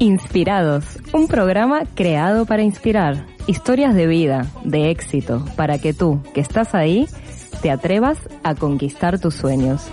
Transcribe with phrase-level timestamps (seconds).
[0.00, 6.40] Inspirados, un programa creado para inspirar, historias de vida, de éxito, para que tú, que
[6.40, 7.08] estás ahí,
[7.62, 9.88] te atrevas a conquistar tus sueños.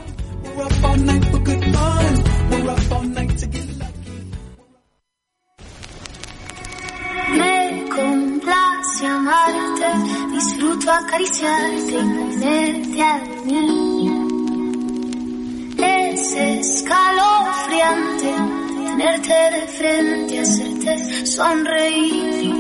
[8.96, 9.86] Complace amarte,
[10.32, 14.12] disfruto acariciarte y ponerte a mí.
[15.78, 18.34] Es escalofriante
[18.86, 22.54] tenerte de frente, hacerte sonreír.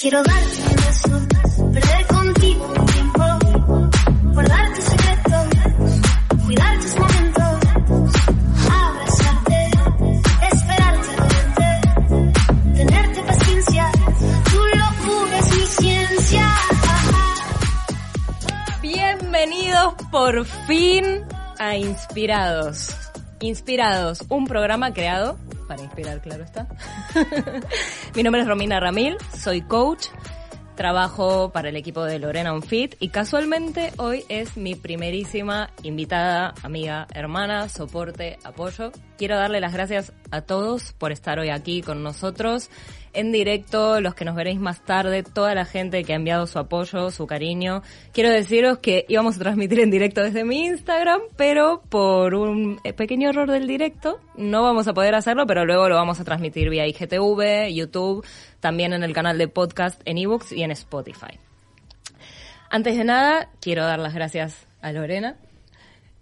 [0.00, 1.20] Quiero darte un beso,
[1.72, 3.24] perder contigo un tiempo,
[4.32, 5.48] guardar tus secretos,
[6.46, 7.17] cuidar tus momentos,
[20.10, 21.04] Por fin
[21.58, 22.90] a Inspirados.
[23.40, 26.66] Inspirados, un programa creado para inspirar, claro está.
[28.16, 30.06] Mi nombre es Romina Ramil, soy coach,
[30.74, 36.54] trabajo para el equipo de Lorena On Fit y casualmente hoy es mi primerísima invitada,
[36.62, 38.90] amiga, hermana, soporte, apoyo.
[39.16, 42.70] Quiero darle las gracias a todos por estar hoy aquí con nosotros
[43.12, 46.58] en directo, los que nos veréis más tarde, toda la gente que ha enviado su
[46.58, 47.82] apoyo, su cariño.
[48.12, 53.30] Quiero deciros que íbamos a transmitir en directo desde mi Instagram, pero por un pequeño
[53.30, 56.86] error del directo no vamos a poder hacerlo, pero luego lo vamos a transmitir vía
[56.86, 58.24] IGTV, YouTube,
[58.60, 61.38] también en el canal de podcast en ebooks y en Spotify.
[62.70, 65.36] Antes de nada, quiero dar las gracias a Lorena.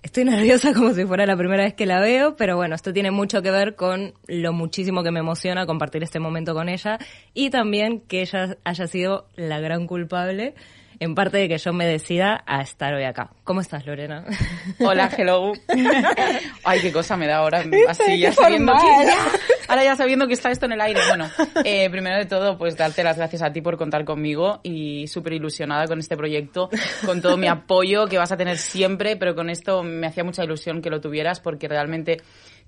[0.07, 3.11] Estoy nerviosa como si fuera la primera vez que la veo, pero bueno, esto tiene
[3.11, 7.01] mucho que ver con lo muchísimo que me emociona compartir este momento con ella
[7.35, 10.55] y también que ella haya sido la gran culpable
[10.99, 13.31] en parte de que yo me decida a estar hoy acá.
[13.45, 14.25] ¿Cómo estás, Lorena?
[14.81, 15.53] Hola, hello.
[16.65, 19.13] Ay, qué cosa me da ahora, así ya sabiendo que
[19.69, 21.01] ahora ya sabiendo que está esto en el aire.
[21.09, 21.29] Bueno,
[21.65, 25.35] eh, primero de todo, pues darte las gracias a ti por contar conmigo y súper
[25.35, 26.71] ilusionada con este proyecto,
[27.05, 30.45] con todo mi apoyo que vas a tener siempre, pero con esto me hacía mucha
[30.45, 32.19] ilusión que lo tuvieras porque realmente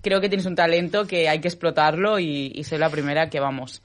[0.03, 3.41] creo que tienes un talento que hay que explotarlo y, y soy la primera que
[3.41, 3.83] vamos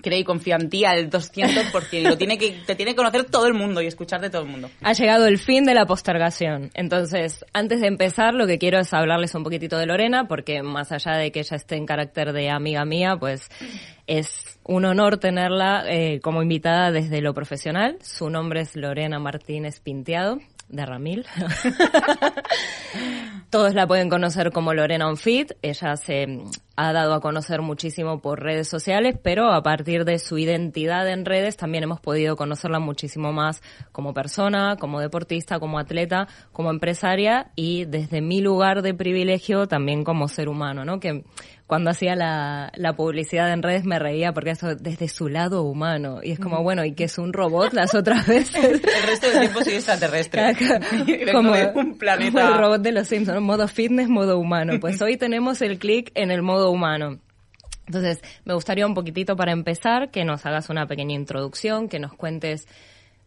[0.00, 3.24] cree y confía en ti al 200% y lo tiene que, te tiene que conocer
[3.24, 4.70] todo el mundo y escuchar de todo el mundo.
[4.82, 6.70] Ha llegado el fin de la postergación.
[6.74, 10.92] Entonces, antes de empezar, lo que quiero es hablarles un poquitito de Lorena, porque más
[10.92, 13.48] allá de que ella esté en carácter de amiga mía, pues
[14.06, 17.98] es un honor tenerla eh, como invitada desde lo profesional.
[18.02, 20.38] Su nombre es Lorena Martínez Pinteado
[20.72, 21.26] de Ramil.
[23.50, 25.52] Todos la pueden conocer como Lorena Onfit.
[25.60, 26.40] Ella se
[26.74, 31.26] ha dado a conocer muchísimo por redes sociales, pero a partir de su identidad en
[31.26, 33.62] redes también hemos podido conocerla muchísimo más
[33.92, 40.02] como persona, como deportista, como atleta, como empresaria y desde mi lugar de privilegio también
[40.02, 40.98] como ser humano, ¿no?
[40.98, 41.24] Que
[41.72, 46.20] cuando hacía la, la publicidad en redes me reía porque eso desde su lado humano.
[46.22, 48.62] Y es como, bueno, ¿y que es un robot las otras veces?
[48.62, 50.54] El resto del tiempo soy extraterrestre.
[51.32, 52.42] como, de un planeta.
[52.42, 54.74] como el robot de los Simpsons, modo fitness, modo humano.
[54.82, 57.20] Pues hoy tenemos el clic en el modo humano.
[57.86, 62.12] Entonces, me gustaría un poquitito para empezar que nos hagas una pequeña introducción, que nos
[62.12, 62.68] cuentes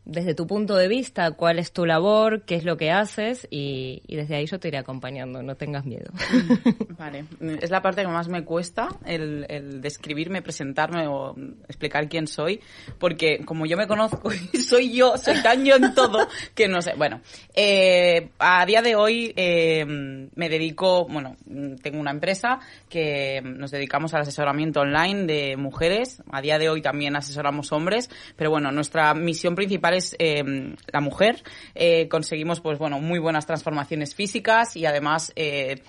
[0.06, 4.04] desde tu punto de vista cuál es tu labor, qué es lo que haces y,
[4.08, 6.12] y desde ahí yo te iré acompañando, no tengas miedo.
[6.98, 7.26] Vale,
[7.62, 11.36] es la parte que más me cuesta, el, el describirme, presentarme o
[11.68, 12.62] explicar quién soy,
[13.00, 16.82] porque como yo me conozco y soy yo, soy tan yo en todo que no
[16.82, 16.94] sé.
[16.96, 17.22] Bueno,
[17.56, 21.36] eh, a día de hoy eh, me dedico, bueno,
[21.82, 22.60] tengo una empresa
[22.90, 26.22] que nos dedicamos al asesoramiento online de mujeres.
[26.32, 30.44] A día de hoy también asesoramos hombres, pero bueno, nuestra misión principal eh,
[30.92, 31.44] la mujer.
[31.74, 35.82] Eh, conseguimos, pues bueno, muy buenas transformaciones físicas y además eh,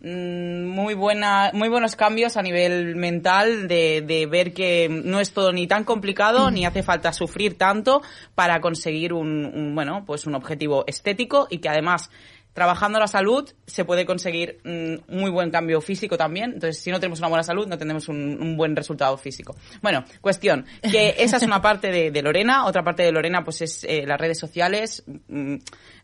[0.00, 5.32] mm, muy buena, muy buenos cambios a nivel mental de, de, ver que no es
[5.32, 8.02] todo ni tan complicado ni hace falta sufrir tanto
[8.34, 12.10] para conseguir un, un, bueno, pues un objetivo estético y que además
[12.56, 16.52] trabajando la salud se puede conseguir un muy buen cambio físico también.
[16.54, 19.54] Entonces, si no tenemos una buena salud, no tendremos un, buen resultado físico.
[19.82, 22.64] Bueno, cuestión, que esa es una parte de, Lorena.
[22.64, 25.04] Otra parte de Lorena, pues es eh, las redes sociales.
[25.28, 25.56] Mm,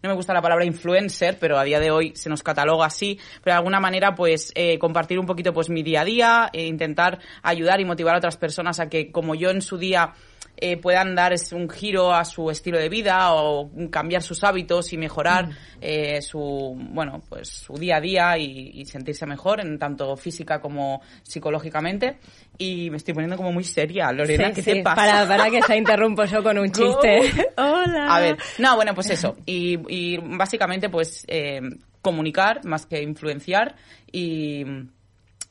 [0.02, 3.18] no me gusta la palabra influencer, pero a día de hoy se nos cataloga así.
[3.42, 6.66] Pero de alguna manera, pues eh, compartir un poquito pues mi día a día, e
[6.66, 10.12] intentar ayudar y motivar a otras personas a que, como yo en su día
[10.64, 14.96] eh, puedan dar un giro a su estilo de vida o cambiar sus hábitos y
[14.96, 15.48] mejorar
[15.80, 21.02] eh, su bueno pues su día a día y, sentirse mejor en tanto física como
[21.24, 22.18] psicológicamente.
[22.58, 24.94] Y me estoy poniendo como muy seria Lorena ¿qué te pasa?
[24.94, 27.50] Para, para que ya interrumpo yo con un chiste.
[27.56, 28.14] Hola.
[28.14, 29.36] A ver no bueno pues eso.
[29.44, 31.60] Y, básicamente pues eh,
[32.02, 33.74] comunicar más que influenciar
[34.12, 34.64] y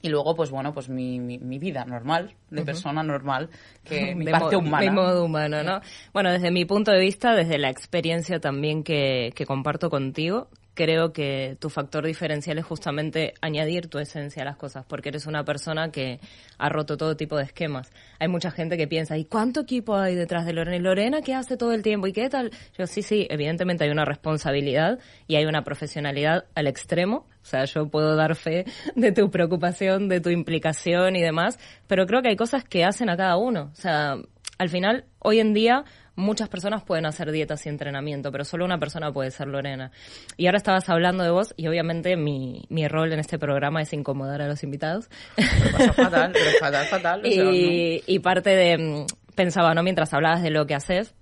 [0.01, 3.49] y luego, pues bueno, pues mi, mi, vida normal, de persona normal,
[3.83, 4.89] que mi parte humana.
[4.89, 5.81] Mi modo humano, ¿no?
[6.13, 10.49] Bueno, desde mi punto de vista, desde la experiencia también que, que comparto contigo,
[10.81, 15.27] creo que tu factor diferencial es justamente añadir tu esencia a las cosas, porque eres
[15.27, 16.19] una persona que
[16.57, 17.91] ha roto todo tipo de esquemas.
[18.17, 20.77] Hay mucha gente que piensa, ¿y cuánto equipo hay detrás de Lorena?
[20.77, 22.07] ¿Y Lorena qué hace todo el tiempo?
[22.07, 22.49] ¿Y qué tal?
[22.79, 24.97] Yo sí, sí, evidentemente hay una responsabilidad
[25.27, 27.27] y hay una profesionalidad al extremo.
[27.43, 32.07] O sea, yo puedo dar fe de tu preocupación, de tu implicación y demás, pero
[32.07, 33.69] creo que hay cosas que hacen a cada uno.
[33.71, 34.17] O sea,
[34.61, 35.85] al final, hoy en día
[36.15, 39.91] muchas personas pueden hacer dietas y entrenamiento, pero solo una persona puede ser Lorena.
[40.37, 43.91] Y ahora estabas hablando de vos y obviamente mi, mi rol en este programa es
[43.91, 45.09] incomodar a los invitados.
[45.35, 47.21] Pero fatal, pero fatal, fatal.
[47.25, 49.81] y, y parte de, mm, pensaba, ¿no?
[49.81, 51.15] Mientras hablabas de lo que haces,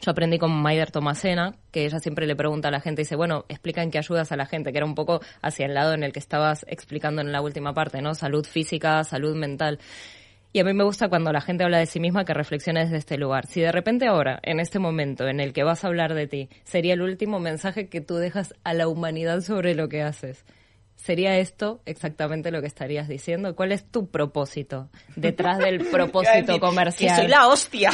[0.00, 3.44] yo aprendí con Maider Tomasena, que ella siempre le pregunta a la gente, dice, bueno,
[3.50, 6.02] explica en qué ayudas a la gente, que era un poco hacia el lado en
[6.02, 8.14] el que estabas explicando en la última parte, ¿no?
[8.14, 9.80] Salud física, salud mental.
[10.54, 12.96] Y a mí me gusta cuando la gente habla de sí misma que reflexione desde
[12.96, 13.48] este lugar.
[13.48, 16.48] Si de repente ahora, en este momento en el que vas a hablar de ti,
[16.62, 20.44] sería el último mensaje que tú dejas a la humanidad sobre lo que haces.
[20.94, 23.56] ¿Sería esto exactamente lo que estarías diciendo?
[23.56, 27.16] ¿Cuál es tu propósito detrás del propósito comercial?
[27.16, 27.90] Que soy la hostia.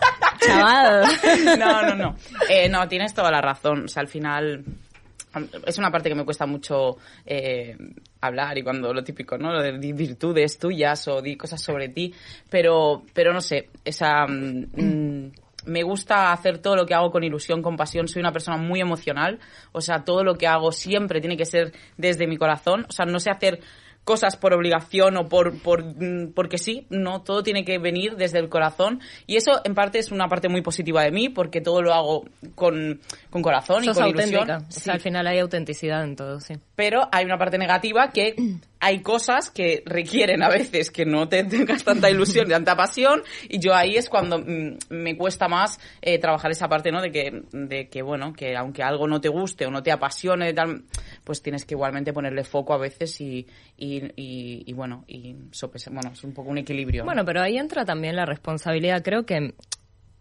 [0.38, 1.06] Chaval.
[1.58, 2.16] No, no, no.
[2.48, 3.86] Eh, no, tienes toda la razón.
[3.86, 4.64] O sea, al final
[5.66, 6.96] es una parte que me cuesta mucho
[7.26, 7.76] eh,
[8.26, 9.52] hablar y cuando lo típico, ¿no?
[9.52, 12.12] Lo de virtudes tuyas o di cosas sobre ti,
[12.50, 14.26] pero, pero no sé, esa...
[14.26, 15.30] Mm,
[15.66, 18.06] me gusta hacer todo lo que hago con ilusión, con pasión.
[18.08, 19.38] Soy una persona muy emocional.
[19.72, 22.84] O sea, todo lo que hago siempre tiene que ser desde mi corazón.
[22.88, 23.60] O sea, no sé hacer
[24.04, 28.38] cosas por obligación o por, por mm, porque sí, no, todo tiene que venir desde
[28.38, 31.82] el corazón y eso en parte es una parte muy positiva de mí porque todo
[31.82, 32.24] lo hago
[32.54, 34.50] con, con corazón y con ilusión.
[34.50, 36.54] al final hay autenticidad en todo, sí.
[36.76, 38.34] Pero hay una parte negativa que
[38.84, 43.58] hay cosas que requieren a veces que no te tengas tanta ilusión, tanta pasión, y
[43.58, 47.00] yo ahí es cuando mm, me cuesta más eh, trabajar esa parte, ¿no?
[47.00, 50.52] De que, de que, bueno, que aunque algo no te guste o no te apasione,
[50.52, 50.84] tal,
[51.24, 53.46] pues tienes que igualmente ponerle foco a veces y,
[53.78, 55.34] y, bueno, y
[55.90, 57.04] bueno, es un poco un equilibrio.
[57.04, 59.02] Bueno, pero ahí entra también la responsabilidad.
[59.02, 59.54] Creo que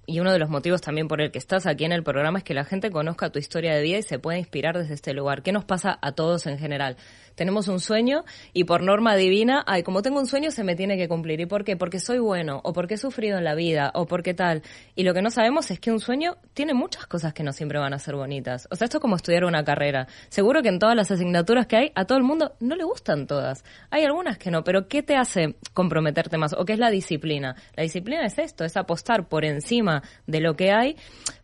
[0.06, 2.44] y uno de los motivos también por el que estás aquí en el programa es
[2.44, 5.44] que la gente conozca tu historia de vida y se pueda inspirar desde este lugar.
[5.44, 6.98] ¿Qué nos pasa a todos en general?
[7.36, 8.24] tenemos un sueño
[8.54, 11.40] y por norma divina, ay, como tengo un sueño se me tiene que cumplir.
[11.40, 11.76] ¿Y por qué?
[11.76, 14.62] Porque soy bueno, o porque he sufrido en la vida, o porque tal.
[14.96, 17.80] Y lo que no sabemos es que un sueño tiene muchas cosas que no siempre
[17.80, 18.68] van a ser bonitas.
[18.72, 20.08] O sea, esto es como estudiar una carrera.
[20.30, 23.28] Seguro que en todas las asignaturas que hay, a todo el mundo no le gustan
[23.28, 23.64] todas.
[23.90, 26.54] Hay algunas que no, pero ¿qué te hace comprometerte más?
[26.54, 27.56] ¿O qué es la disciplina?
[27.76, 29.93] La disciplina es esto, es apostar por encima
[30.26, 30.96] de lo que hay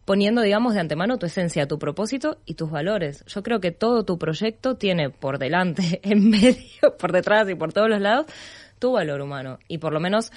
[0.06, 3.24] poniendo, digamos, de antemano tu esencia, tu propósito y tus valores.
[3.28, 7.74] Yo creo que todo tu proyecto tiene por delante, en medio, por detrás y por
[7.74, 8.26] todos los lados,
[8.80, 9.60] tu valor humano.
[9.68, 10.32] Y por lo menos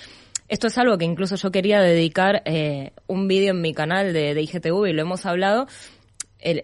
[0.49, 4.35] esto es algo que incluso yo quería dedicar eh, un vídeo en mi canal de,
[4.35, 5.67] de IGTV y lo hemos hablado,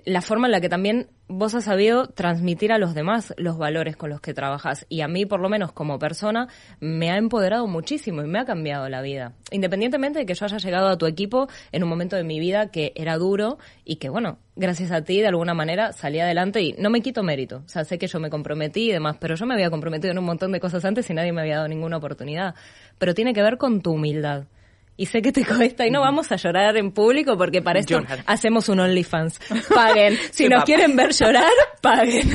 [0.04, 3.96] la forma en la que también vos has sabido transmitir a los demás los valores
[3.96, 4.86] con los que trabajas.
[4.88, 6.48] Y a mí, por lo menos como persona,
[6.80, 9.34] me ha empoderado muchísimo y me ha cambiado la vida.
[9.50, 12.70] Independientemente de que yo haya llegado a tu equipo en un momento de mi vida
[12.70, 16.72] que era duro y que, bueno, gracias a ti, de alguna manera, salí adelante y
[16.78, 17.62] no me quito mérito.
[17.66, 20.18] O sea, sé que yo me comprometí y demás, pero yo me había comprometido en
[20.18, 22.54] un montón de cosas antes y nadie me había dado ninguna oportunidad.
[22.98, 24.44] Pero tiene que ver con tu humildad
[24.98, 28.02] y sé que te cuesta y no vamos a llorar en público porque para esto
[28.26, 29.40] hacemos un OnlyFans.
[29.74, 30.18] Paguen.
[30.32, 31.50] Si nos quieren ver llorar,
[31.80, 32.34] paguen.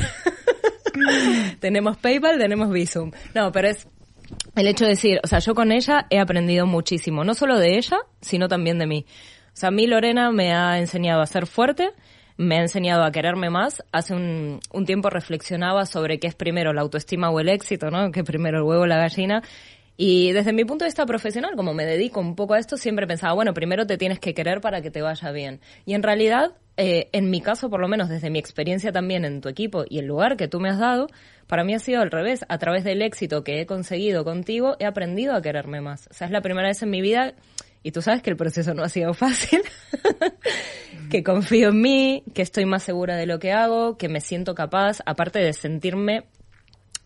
[1.60, 3.12] tenemos PayPal, tenemos Visum.
[3.34, 3.86] No, pero es
[4.56, 7.76] el hecho de decir, o sea, yo con ella he aprendido muchísimo, no solo de
[7.76, 9.06] ella, sino también de mí.
[9.48, 11.90] O sea, a mí Lorena me ha enseñado a ser fuerte,
[12.36, 13.84] me ha enseñado a quererme más.
[13.92, 18.10] Hace un, un tiempo reflexionaba sobre qué es primero la autoestima o el éxito, ¿no?
[18.10, 19.42] Que primero el huevo o la gallina
[19.96, 23.06] Y desde mi punto de vista profesional, como me dedico un poco a esto, siempre
[23.06, 25.60] pensaba, bueno, primero te tienes que querer para que te vaya bien.
[25.86, 29.40] Y en realidad, eh, en mi caso, por lo menos desde mi experiencia también en
[29.40, 31.06] tu equipo y el lugar que tú me has dado,
[31.46, 32.44] para mí ha sido al revés.
[32.48, 36.08] A través del éxito que he conseguido contigo, he aprendido a quererme más.
[36.10, 37.34] O sea, es la primera vez en mi vida,
[37.84, 39.60] y tú sabes que el proceso no ha sido fácil,
[41.10, 44.54] que confío en mí, que estoy más segura de lo que hago, que me siento
[44.54, 46.24] capaz, aparte de sentirme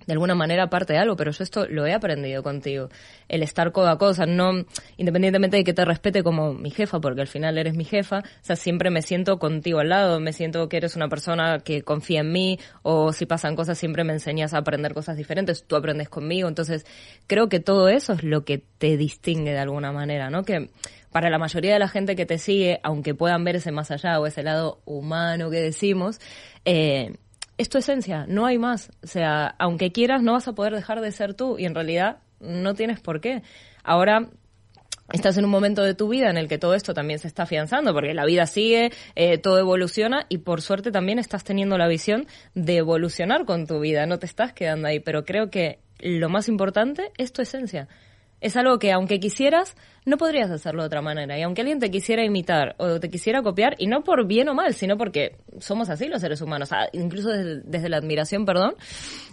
[0.09, 2.89] de alguna manera parte de algo, pero yo esto lo he aprendido contigo.
[3.29, 4.65] El estar codo a cosa, no,
[4.97, 8.23] independientemente de que te respete como mi jefa, porque al final eres mi jefa, o
[8.41, 12.21] sea, siempre me siento contigo al lado, me siento que eres una persona que confía
[12.21, 16.09] en mí, o si pasan cosas siempre me enseñas a aprender cosas diferentes, tú aprendes
[16.09, 16.87] conmigo, entonces
[17.27, 20.43] creo que todo eso es lo que te distingue de alguna manera, ¿no?
[20.43, 20.71] Que
[21.13, 24.27] para la mayoría de la gente que te sigue, aunque puedan verse más allá o
[24.27, 26.19] ese lado humano que decimos,
[26.65, 27.13] eh,
[27.59, 28.91] es tu esencia, no hay más.
[29.03, 32.19] O sea, aunque quieras, no vas a poder dejar de ser tú y en realidad
[32.41, 33.43] no tienes por qué.
[33.83, 34.31] Ahora
[35.13, 37.45] estás en un momento de tu vida en el que todo esto también se está
[37.45, 41.89] afianzando, porque la vida sigue, eh, todo evoluciona y por suerte también estás teniendo la
[41.89, 46.29] visión de evolucionar con tu vida, no te estás quedando ahí, pero creo que lo
[46.29, 47.89] más importante es tu esencia.
[48.41, 51.39] Es algo que aunque quisieras, no podrías hacerlo de otra manera.
[51.39, 54.55] Y aunque alguien te quisiera imitar o te quisiera copiar, y no por bien o
[54.55, 58.75] mal, sino porque somos así los seres humanos, incluso desde, la admiración, perdón,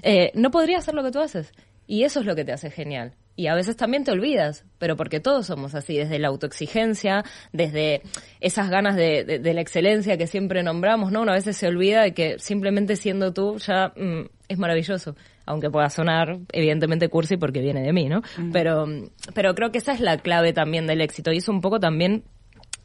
[0.02, 1.52] eh, no podría hacer lo que tú haces.
[1.88, 3.14] Y eso es lo que te hace genial.
[3.36, 8.02] Y a veces también te olvidas, pero porque todos somos así, desde la autoexigencia, desde
[8.40, 11.22] esas ganas de, la excelencia que siempre nombramos, ¿no?
[11.22, 15.90] Una vez se olvida de que simplemente siendo tú ya mm, es maravilloso aunque pueda
[15.90, 18.22] sonar evidentemente cursi porque viene de mí, ¿no?
[18.52, 18.86] Pero,
[19.34, 22.24] pero creo que esa es la clave también del éxito y es un poco también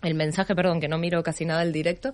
[0.03, 2.13] el mensaje, perdón, que no miro casi nada el directo,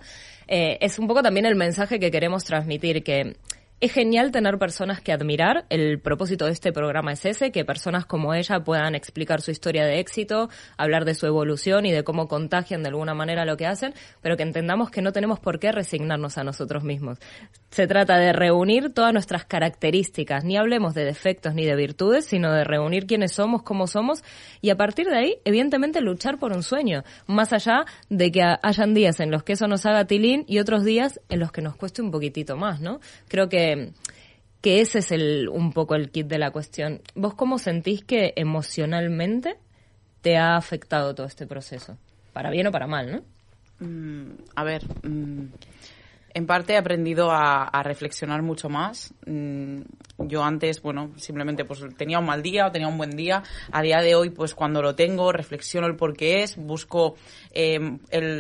[0.48, 3.36] eh, es un poco también el mensaje que queremos transmitir, que
[3.78, 5.66] es genial tener personas que admirar.
[5.68, 9.85] El propósito de este programa es ese, que personas como ella puedan explicar su historia
[9.85, 13.66] de éxito, hablar de su evolución y de cómo contagian de alguna manera lo que
[13.66, 13.92] hacen,
[14.23, 17.18] pero que entendamos que no tenemos por qué resignarnos a nosotros mismos.
[17.71, 22.52] Se trata de reunir todas nuestras características, ni hablemos de defectos ni de virtudes, sino
[22.52, 24.25] de reunir quiénes somos, cómo somos,
[24.62, 28.95] y a partir de ahí, evidentemente, luchar por un sueño, más allá de que hayan
[28.95, 31.76] días en los que eso nos haga tilín y otros días en los que nos
[31.76, 33.00] cueste un poquitito más, ¿no?
[33.28, 33.65] Creo que
[34.62, 37.00] que, ese es el, un poco el kit de la cuestión.
[37.14, 39.56] ¿Vos cómo sentís que emocionalmente
[40.23, 41.96] te ha afectado todo este proceso?
[42.32, 43.87] Para bien o para mal, ¿no?
[43.87, 45.46] Mm, a ver, mm,
[46.36, 49.14] en parte he aprendido a, reflexionar mucho más.
[49.24, 49.80] Mm,
[50.18, 53.42] yo antes, bueno, simplemente pues tenía un mal día o tenía un buen día.
[53.72, 57.14] A día de hoy, pues cuando lo tengo, reflexiono el por qué es, busco
[57.52, 57.78] eh,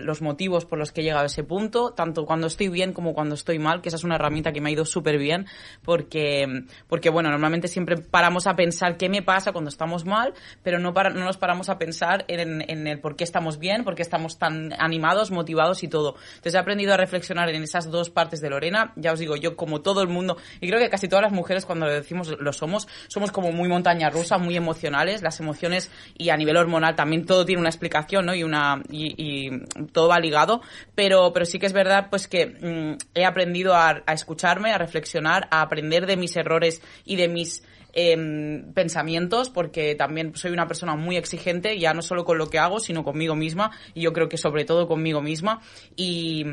[0.02, 3.14] los motivos por los que he llegado a ese punto, tanto cuando estoy bien como
[3.14, 5.46] cuando estoy mal, que esa es una herramienta que me ha ido súper bien,
[5.82, 10.78] porque, porque, bueno, normalmente siempre paramos a pensar qué me pasa cuando estamos mal, pero
[10.78, 13.94] no, para, no nos paramos a pensar en, en el por qué estamos bien, por
[13.94, 16.16] qué estamos tan animados, motivados y todo.
[16.28, 18.92] Entonces he aprendido a reflexionar en esas dos partes de Lorena.
[18.96, 21.66] Ya os digo, yo como todo el mundo, y creo que casi todas las mujeres
[21.66, 25.22] cuando lo decimos lo somos, somos como muy montaña rusa, muy emocionales.
[25.22, 28.34] Las emociones y a nivel hormonal también todo tiene una explicación, ¿no?
[28.34, 29.50] Y una y,
[29.92, 30.60] todo va ligado.
[30.94, 35.48] Pero, pero sí que es verdad, pues que mm, he aprendido a, escucharme, a reflexionar,
[35.50, 37.62] a aprender de mis errores y de mis
[37.92, 42.58] em, pensamientos, porque también soy una persona muy exigente, ya no solo con lo que
[42.58, 45.60] hago, sino conmigo misma, y yo creo que sobre todo conmigo misma.
[45.96, 46.44] Y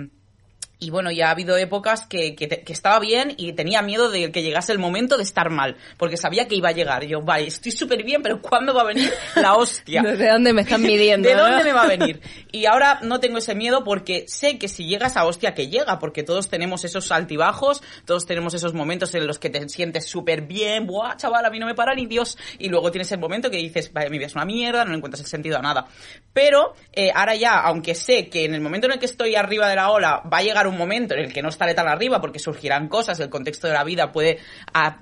[0.83, 4.43] y bueno, ya ha habido épocas que, que, estaba bien y tenía miedo de que
[4.43, 7.05] llegase el momento de estar mal, porque sabía que iba a llegar.
[7.05, 10.01] yo, vale, estoy súper bien, pero ¿cuándo va a venir la hostia?
[10.01, 11.29] ¿De dónde me están midiendo?
[11.29, 12.21] ¿De dónde me va a venir?
[12.51, 15.99] Y ahora no tengo ese miedo porque sé que si llega esa hostia que llega,
[15.99, 20.41] porque todos tenemos esos altibajos, todos tenemos esos momentos en los que te sientes súper
[20.41, 23.49] bien, buah, chaval, a mí no me para ni Dios, y luego tienes el momento
[23.49, 25.85] que dices, vale, mi vida es una mierda, no le encuentras el sentido a nada.
[26.33, 29.69] Pero eh, ahora ya, aunque sé que en el momento en el que estoy arriba
[29.69, 32.21] de la ola va a llegar un momento en el que no estaré tan arriba
[32.21, 34.39] porque surgirán cosas, el contexto de la vida puede,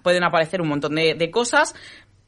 [0.04, 1.76] pueden aparecer un montón de cosas,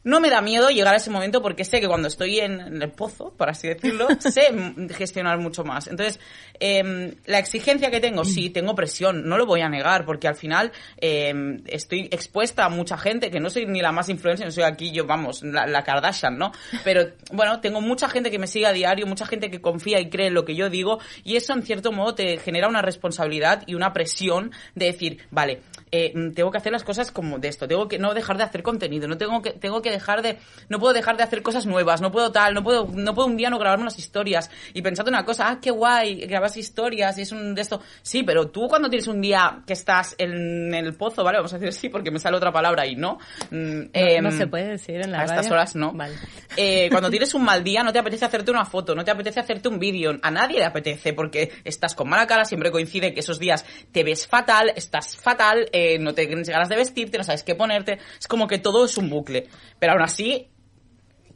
[0.04, 2.92] no me da miedo llegar a ese momento porque sé que cuando estoy en, el
[2.92, 4.50] pozo, por así decirlo, sé
[4.96, 5.88] gestionar mucho más.
[5.88, 6.20] Entonces,
[6.60, 10.36] eh, la exigencia que tengo, sí, tengo presión, no lo voy a negar, porque al
[10.36, 14.52] final eh, estoy expuesta a mucha gente, que no soy ni la más influencia, no
[14.52, 16.52] soy aquí yo, vamos, la, Kardashian, ¿no?
[16.84, 20.10] Pero bueno, tengo mucha gente que me sigue a diario, mucha gente que confía y
[20.10, 23.64] cree en lo que yo digo, y eso en cierto modo te genera una responsabilidad
[23.68, 25.62] y una presión de decir, vale,
[25.96, 28.64] eh, tengo que hacer las cosas como de esto, tengo que no dejar de hacer
[28.64, 32.02] contenido, no tengo que, tengo que dejar de, no puedo dejar de hacer cosas nuevas,
[32.02, 34.50] no puedo tal, no puedo, no puedo un día no grabarme unas historias.
[34.74, 37.80] Y pensando una cosa, ah, qué guay, grabas historias y es un de esto.
[38.02, 41.38] Sí, pero tú cuando tienes un día que estás en el pozo, ¿vale?
[41.38, 43.20] Vamos a decir sí, porque me sale otra palabra y no.
[43.52, 45.94] Mm, no, em, se puede decir en la A estas horas no.
[45.94, 46.16] Vale.
[46.58, 49.40] Eh, cuando tienes un mal día no te apetece hacerte una foto, no te apetece
[49.40, 53.20] hacerte un vídeo, a nadie le apetece porque estás con mala cara, siempre coincide que
[53.20, 57.24] esos días te ves fatal, estás fatal, eh, no te tienes ganas de vestirte, no
[57.24, 59.48] sabes qué ponerte, es como que todo es un bucle.
[59.80, 60.50] Pero aún así,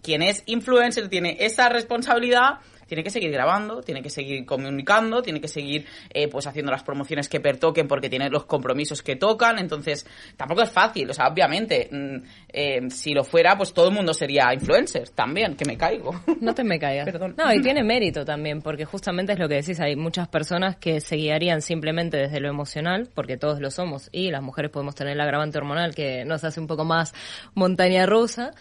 [0.02, 5.42] quien es influencer tiene esa responsabilidad tiene que seguir grabando, tiene que seguir comunicando, tiene
[5.42, 9.60] que seguir eh, pues haciendo las promociones que pertoquen porque tiene los compromisos que tocan.
[9.60, 11.10] Entonces, tampoco es fácil.
[11.10, 12.16] O sea, obviamente, mm,
[12.50, 16.12] eh, si lo fuera, pues todo el mundo sería influencer también, que me caigo.
[16.48, 17.06] No te me caigas.
[17.06, 17.36] Perdón.
[17.38, 21.02] No, y tiene mérito también, porque justamente es lo que decís, hay muchas personas que
[21.02, 25.14] se guiarían simplemente desde lo emocional, porque todos lo somos, y las mujeres podemos tener
[25.14, 27.14] el agravante hormonal que nos hace un poco más
[27.54, 28.52] montaña rusa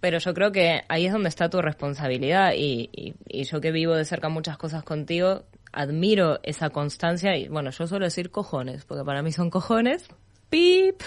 [0.00, 2.90] pero yo creo que ahí es donde está tu responsabilidad y,
[3.28, 7.86] y, yo que vivo de cerca muchas cosas contigo, admiro esa constancia y bueno, yo
[7.86, 10.08] suelo decir cojones, porque para mí son cojones.
[10.48, 11.00] Pip.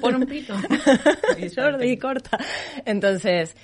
[0.00, 0.54] Pon un pito.
[1.54, 2.38] Jordi, corta.
[2.86, 3.54] Entonces,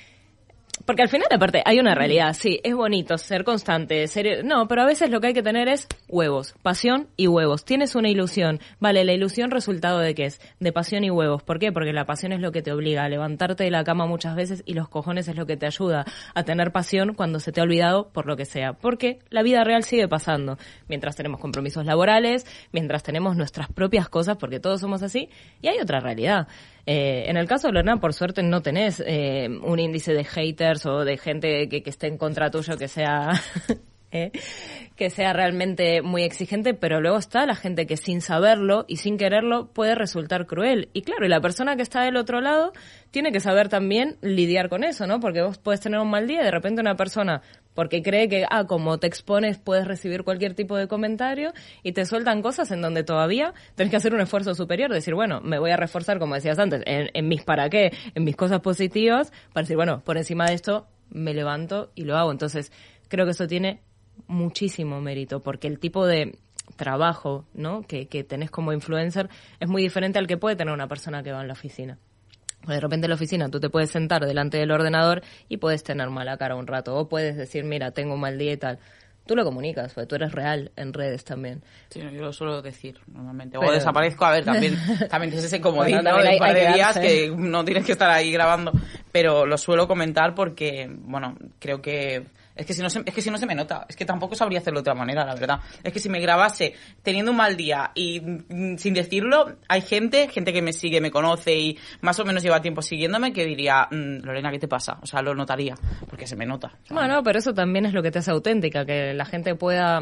[0.84, 2.34] porque al final, aparte, hay una realidad.
[2.34, 4.44] Sí, es bonito ser constante, ser...
[4.44, 7.64] No, pero a veces lo que hay que tener es huevos, pasión y huevos.
[7.64, 8.60] Tienes una ilusión.
[8.80, 10.40] Vale, la ilusión resultado de qué es?
[10.60, 11.42] De pasión y huevos.
[11.42, 11.72] ¿Por qué?
[11.72, 14.62] Porque la pasión es lo que te obliga a levantarte de la cama muchas veces
[14.66, 17.64] y los cojones es lo que te ayuda a tener pasión cuando se te ha
[17.64, 18.72] olvidado por lo que sea.
[18.74, 20.58] Porque la vida real sigue pasando.
[20.88, 25.28] Mientras tenemos compromisos laborales, mientras tenemos nuestras propias cosas, porque todos somos así,
[25.60, 26.48] y hay otra realidad.
[26.86, 30.86] Eh, en el caso de Lorena, por suerte, no tenés eh, un índice de haters
[30.86, 33.30] o de gente que, que esté en contra tuyo que sea
[34.12, 34.30] ¿eh?
[34.94, 39.16] que sea realmente muy exigente, pero luego está la gente que sin saberlo y sin
[39.16, 40.90] quererlo puede resultar cruel.
[40.92, 42.72] Y claro, y la persona que está del otro lado
[43.10, 45.18] tiene que saber también lidiar con eso, ¿no?
[45.18, 47.42] Porque vos puedes tener un mal día y de repente una persona,
[47.74, 51.52] porque cree que, ah, como te expones, puedes recibir cualquier tipo de comentario
[51.82, 55.40] y te sueltan cosas en donde todavía tenés que hacer un esfuerzo superior, decir, bueno,
[55.40, 58.60] me voy a reforzar, como decías antes, en, en mis para qué, en mis cosas
[58.60, 62.30] positivas, para decir, bueno, por encima de esto me levanto y lo hago.
[62.30, 62.72] Entonces,
[63.08, 63.80] creo que eso tiene
[64.26, 66.38] muchísimo mérito, porque el tipo de
[66.76, 67.82] trabajo ¿no?
[67.82, 69.28] que, que tenés como influencer
[69.60, 71.98] es muy diferente al que puede tener una persona que va en la oficina.
[72.66, 76.08] De repente en la oficina tú te puedes sentar delante del ordenador y puedes tener
[76.10, 78.78] mala cara un rato, o puedes decir, mira, tengo un mal día y tal.
[79.26, 81.62] Tú lo comunicas, porque tú eres real en redes también.
[81.90, 83.56] Sí, yo lo suelo decir normalmente.
[83.56, 84.74] O desaparezco, a ver, también,
[85.10, 86.18] también tienes ese comodín, ¿no?
[86.18, 88.72] De un par de días que no tienes que estar ahí grabando.
[89.12, 93.22] Pero lo suelo comentar porque, bueno, creo que es que si no se, es que
[93.22, 95.60] si no se me nota, es que tampoco sabría hacerlo de otra manera, la verdad.
[95.82, 100.28] Es que si me grabase teniendo un mal día y mm, sin decirlo, hay gente,
[100.28, 103.88] gente que me sigue, me conoce y más o menos lleva tiempo siguiéndome que diría,
[103.90, 104.98] mm, Lorena, ¿qué te pasa?
[105.02, 105.74] O sea, lo notaría,
[106.08, 106.72] porque se me nota.
[106.90, 110.00] Bueno, pero eso también es lo que te hace auténtica, que la gente pueda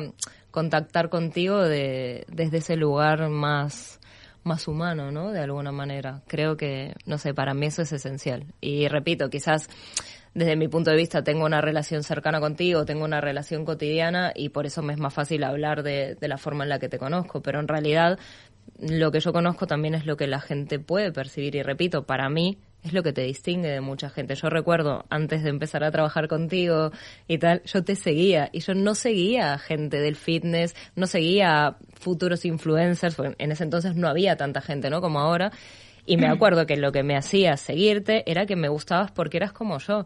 [0.50, 4.00] contactar contigo de, desde ese lugar más
[4.42, 5.32] más humano, ¿no?
[5.32, 6.22] De alguna manera.
[6.26, 8.46] Creo que, no sé, para mí eso es esencial.
[8.60, 9.68] Y repito, quizás
[10.34, 14.50] desde mi punto de vista tengo una relación cercana contigo, tengo una relación cotidiana y
[14.50, 16.98] por eso me es más fácil hablar de, de la forma en la que te
[16.98, 17.42] conozco.
[17.42, 18.18] Pero en realidad
[18.78, 22.28] lo que yo conozco también es lo que la gente puede percibir y repito, para
[22.28, 24.34] mí es lo que te distingue de mucha gente.
[24.34, 26.92] Yo recuerdo, antes de empezar a trabajar contigo
[27.28, 32.44] y tal, yo te seguía y yo no seguía gente del fitness, no seguía futuros
[32.44, 35.00] influencers, en ese entonces no había tanta gente, ¿no?
[35.00, 35.52] Como ahora.
[36.06, 39.52] Y me acuerdo que lo que me hacía seguirte era que me gustabas porque eras
[39.52, 40.04] como yo.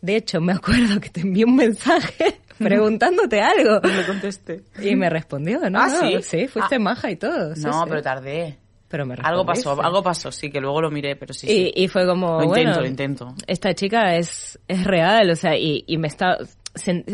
[0.00, 3.80] De hecho, me acuerdo que te envié un mensaje preguntándote algo.
[3.84, 4.62] Y contesté.
[4.82, 5.80] Y me respondió, ¿no?
[5.80, 6.22] Ah, sí.
[6.22, 6.78] Sí, fuiste Ah.
[6.78, 7.50] maja y todo.
[7.56, 8.58] No, sí, pero tardé.
[8.88, 11.72] Pero me Algo pasó, algo pasó, sí, que luego lo miré, pero sí, sí.
[11.74, 13.34] Y, fue como, Lo intento, bueno, lo intento.
[13.48, 16.36] esta chica es, es real, o sea, y, y me está,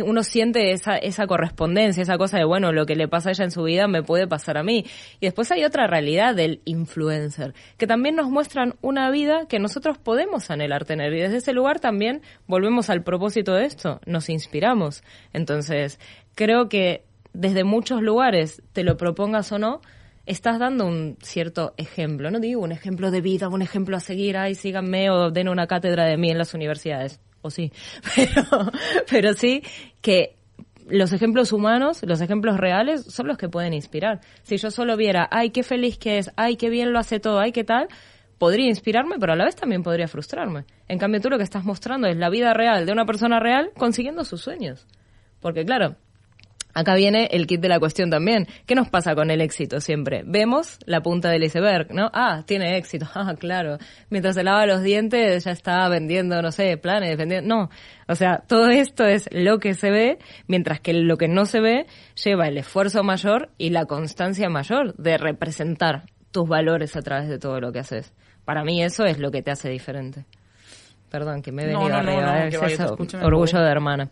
[0.04, 3.44] uno siente esa, esa correspondencia, esa cosa de, bueno, lo que le pasa a ella
[3.44, 4.86] en su vida me puede pasar a mí.
[5.20, 9.98] Y después hay otra realidad del influencer, que también nos muestran una vida que nosotros
[9.98, 11.12] podemos anhelar tener.
[11.12, 15.02] Y desde ese lugar también volvemos al propósito de esto, nos inspiramos.
[15.32, 16.00] Entonces,
[16.34, 19.80] creo que desde muchos lugares, te lo propongas o no,
[20.26, 22.30] estás dando un cierto ejemplo.
[22.30, 25.66] No digo un ejemplo de vida, un ejemplo a seguir, ay, síganme o den una
[25.66, 27.20] cátedra de mí en las universidades.
[27.42, 27.72] O sí.
[28.14, 28.70] Pero,
[29.08, 29.62] pero sí
[30.02, 30.36] que
[30.90, 34.20] los ejemplos humanos, los ejemplos reales, son los que pueden inspirar.
[34.42, 37.38] Si yo solo viera, ay, qué feliz que es, ay, qué bien lo hace todo,
[37.38, 37.88] ay, qué tal,
[38.38, 40.64] podría inspirarme, pero a la vez también podría frustrarme.
[40.88, 43.70] En cambio, tú lo que estás mostrando es la vida real de una persona real
[43.76, 44.86] consiguiendo sus sueños.
[45.40, 45.96] Porque claro,
[46.74, 48.46] Acá viene el kit de la cuestión también.
[48.66, 50.22] ¿Qué nos pasa con el éxito siempre?
[50.24, 52.10] Vemos la punta del iceberg, ¿no?
[52.12, 53.06] Ah, tiene éxito.
[53.14, 53.76] Ah, claro.
[54.08, 57.54] Mientras se lava los dientes ya está vendiendo, no sé, planes, vendiendo...
[57.54, 57.70] No.
[58.08, 61.60] O sea, todo esto es lo que se ve, mientras que lo que no se
[61.60, 61.86] ve
[62.22, 67.38] lleva el esfuerzo mayor y la constancia mayor de representar tus valores a través de
[67.38, 68.12] todo lo que haces.
[68.44, 70.24] Para mí eso es lo que te hace diferente.
[71.10, 72.22] Perdón, que me he venido No, no, arriba.
[72.22, 74.10] no, es vaya, eso, orgullo de hermana.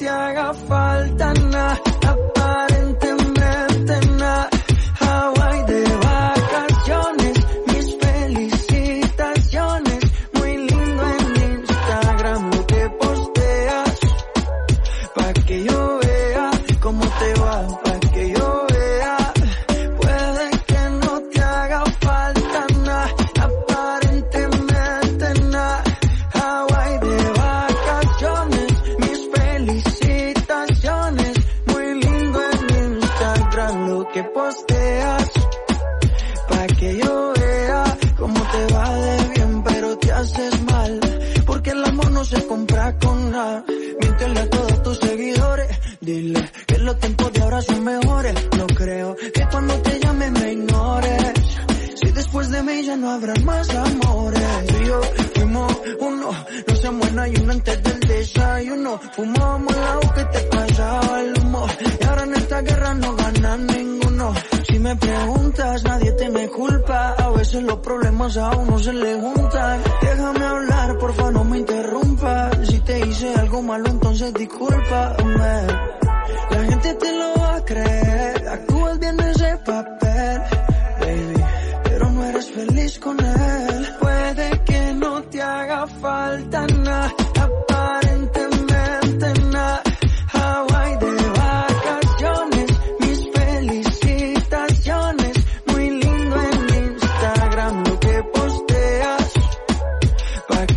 [0.04, 0.73] te haga falta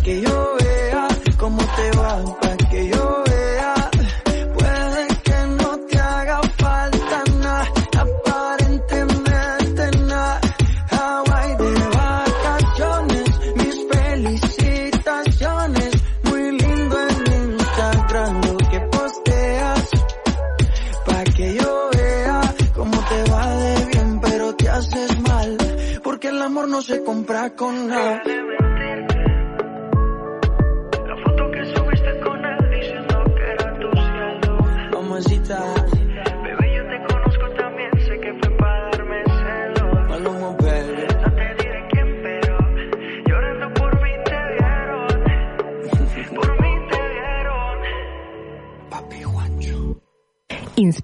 [0.08, 0.37] que yo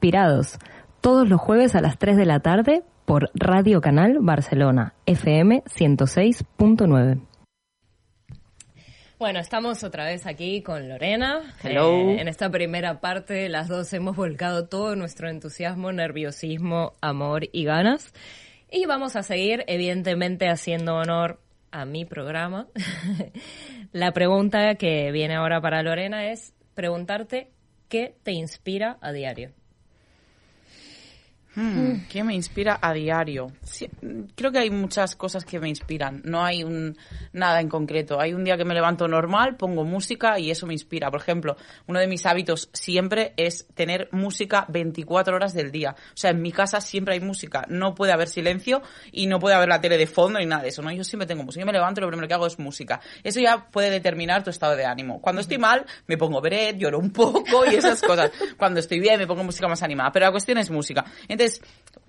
[0.04, 0.58] Inspirados,
[1.00, 7.26] todos los jueves a las 3 de la tarde por Radio Canal Barcelona, FM 106.9.
[9.18, 11.54] Bueno, estamos otra vez aquí con Lorena.
[11.62, 11.90] Hello.
[11.90, 17.64] Eh, en esta primera parte, las dos hemos volcado todo nuestro entusiasmo, nerviosismo, amor y
[17.64, 18.12] ganas.
[18.70, 21.40] Y vamos a seguir, evidentemente, haciendo honor
[21.70, 22.68] a mi programa.
[23.92, 27.48] La pregunta que viene ahora para Lorena es preguntarte
[27.88, 29.54] qué te inspira a diario.
[31.56, 33.52] Mm, ¿Qué me inspira a diario?
[34.34, 36.20] Creo que hay muchas cosas que me inspiran.
[36.24, 36.96] No hay un,
[37.32, 38.20] nada en concreto.
[38.20, 41.10] Hay un día que me levanto normal, pongo música y eso me inspira.
[41.10, 45.94] Por ejemplo, uno de mis hábitos siempre es tener música 24 horas del día.
[45.98, 47.64] O sea, en mi casa siempre hay música.
[47.68, 50.68] No puede haber silencio y no puede haber la tele de fondo ni nada de
[50.68, 50.82] eso.
[50.82, 50.90] ¿no?
[50.90, 51.60] Yo siempre tengo música.
[51.60, 53.00] Yo me levanto y lo primero que hago es música.
[53.22, 55.20] Eso ya puede determinar tu estado de ánimo.
[55.20, 58.32] Cuando estoy mal, me pongo beret, lloro un poco y esas cosas.
[58.56, 60.10] Cuando estoy bien, me pongo música más animada.
[60.10, 61.04] Pero la cuestión es música.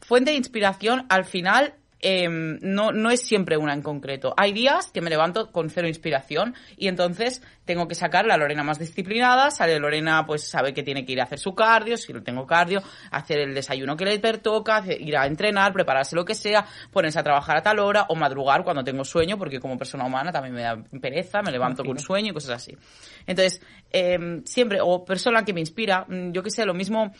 [0.05, 4.33] Fuente de inspiración al final em, no, no es siempre una en concreto.
[4.37, 8.63] Hay días que me levanto con cero inspiración y entonces tengo que sacar la Lorena
[8.63, 12.13] más disciplinada, sale Lorena, pues sabe que tiene que ir a hacer su cardio, si
[12.13, 16.35] no tengo cardio, hacer el desayuno que le pertoca, ir a entrenar, prepararse lo que
[16.35, 20.05] sea, ponerse a trabajar a tal hora o madrugar cuando tengo sueño, porque como persona
[20.05, 22.77] humana también me da pereza, me levanto con sueño y cosas así.
[23.25, 27.11] Entonces, em, siempre, o persona que me inspira, mm, yo que sé, lo mismo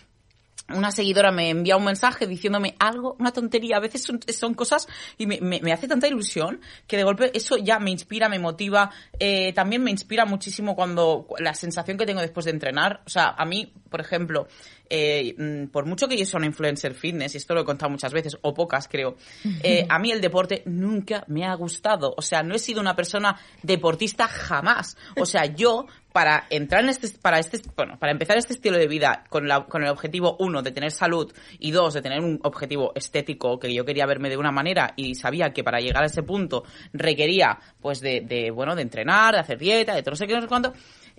[0.70, 5.28] una seguidora me envía un mensaje diciéndome algo, una tontería, a veces son, cosas y
[5.28, 9.54] me, me, hace tanta ilusión que de golpe eso ya me inspira, me motiva, eh,
[9.54, 13.46] también me inspira muchísimo cuando la sensación que tengo después de entrenar, o sea, a
[13.46, 14.48] mí, por ejemplo,
[14.90, 17.92] eh, mm, por mucho que yo sea una influencer fitness, y esto lo he contado
[17.92, 19.16] muchas veces, o pocas creo,
[19.64, 22.14] eh, a mí el deporte nunca me ha gustado.
[22.18, 24.98] O sea, no he sido una persona deportista jamás.
[25.18, 28.88] O sea, yo para entrar en este, para este, bueno, para empezar este estilo de
[28.88, 32.40] vida con, la, con el objetivo, uno, de tener salud y dos, de tener un
[32.44, 36.06] objetivo estético que yo quería verme de una manera y sabía que para llegar a
[36.06, 40.16] ese punto requería, pues, de, de bueno, de entrenar, de hacer dieta, de todo no
[40.16, 40.72] sé qué, no sé cuánto,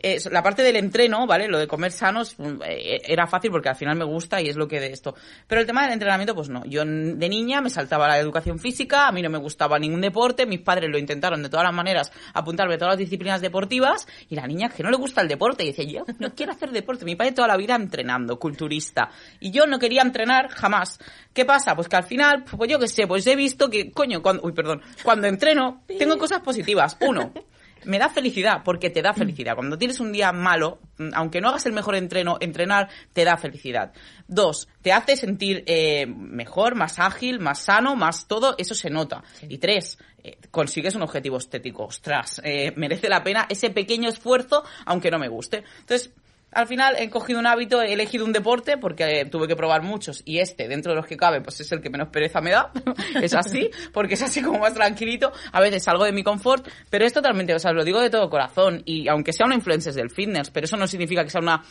[0.06, 1.48] eh, la parte del entreno, ¿vale?
[1.48, 4.54] Lo de comer sanos mm, eh, era fácil porque al final me gusta y es
[4.54, 5.16] lo que de esto.
[5.48, 6.64] Pero el tema del entrenamiento, pues no.
[6.64, 10.46] Yo de niña me saltaba la educación física, a mí no me gustaba ningún deporte,
[10.46, 14.36] mis padres lo intentaron de todas las maneras apuntarme a todas las disciplinas deportivas y
[14.36, 17.04] la niña que no le gusta el deporte y decía, yo no quiero hacer deporte.
[17.04, 19.10] Mi padre toda la vida entrenando, culturista.
[19.40, 21.00] Y yo no quería entrenar jamás.
[21.32, 21.74] ¿Qué pasa?
[21.74, 24.52] Pues que al final, pues yo qué sé, pues he visto que, coño, cuando, uy,
[24.52, 26.96] perdón, cuando entreno, tengo cosas positivas.
[27.00, 27.32] Uno,
[27.86, 29.54] me da felicidad, porque te da felicidad.
[29.54, 33.36] Cuando tienes un día malo, mm, aunque no hagas el mejor entreno, entrenar te da
[33.36, 33.92] felicidad.
[34.28, 39.22] Dos, te hace sentir eh, mejor, más ágil, más sano, más todo, eso se nota.
[39.48, 41.84] Y tres, eh, consigues un objetivo estético.
[41.84, 45.64] Ostras, eh, merece la pena ese pequeño esfuerzo, aunque no me guste.
[45.80, 46.12] Entonces,
[46.56, 50.22] al final he cogido un hábito, he elegido un deporte porque tuve que probar muchos
[50.24, 52.72] y este, dentro de los que cabe, pues es el que menos pereza me da.
[53.22, 55.32] es así, porque es así como más tranquilito.
[55.52, 58.30] A veces salgo de mi confort, pero es totalmente, o sea, lo digo de todo
[58.30, 61.62] corazón y aunque sea una influencia del fitness, pero eso no significa que sea una,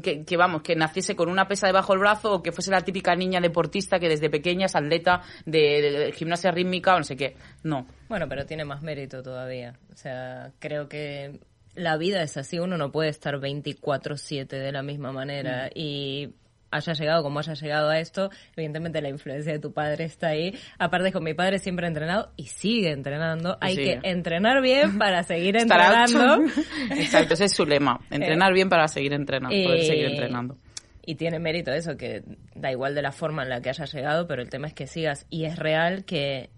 [0.00, 3.16] que, vamos, que naciese con una pesa debajo del brazo o que fuese la típica
[3.16, 7.34] niña deportista que desde pequeña es atleta de gimnasia rítmica o no sé qué.
[7.64, 7.88] No.
[8.08, 9.74] Bueno, pero tiene más mérito todavía.
[9.92, 11.40] O sea, creo que
[11.78, 15.78] la vida es así, uno no puede estar 24/7 de la misma manera mm.
[15.78, 16.34] y
[16.70, 20.54] haya llegado como haya llegado a esto, evidentemente la influencia de tu padre está ahí.
[20.78, 23.56] Aparte con mi padre siempre ha entrenado y sigue entrenando.
[23.60, 26.44] Hay que entrenar bien para seguir entrenando.
[26.90, 28.00] Exacto, ese es su lema.
[28.10, 30.58] Entrenar bien para seguir entrenando, poder seguir entrenando.
[31.06, 32.22] Y tiene mérito eso, que
[32.54, 34.86] da igual de la forma en la que hayas llegado, pero el tema es que
[34.86, 35.26] sigas.
[35.30, 36.50] Y es real que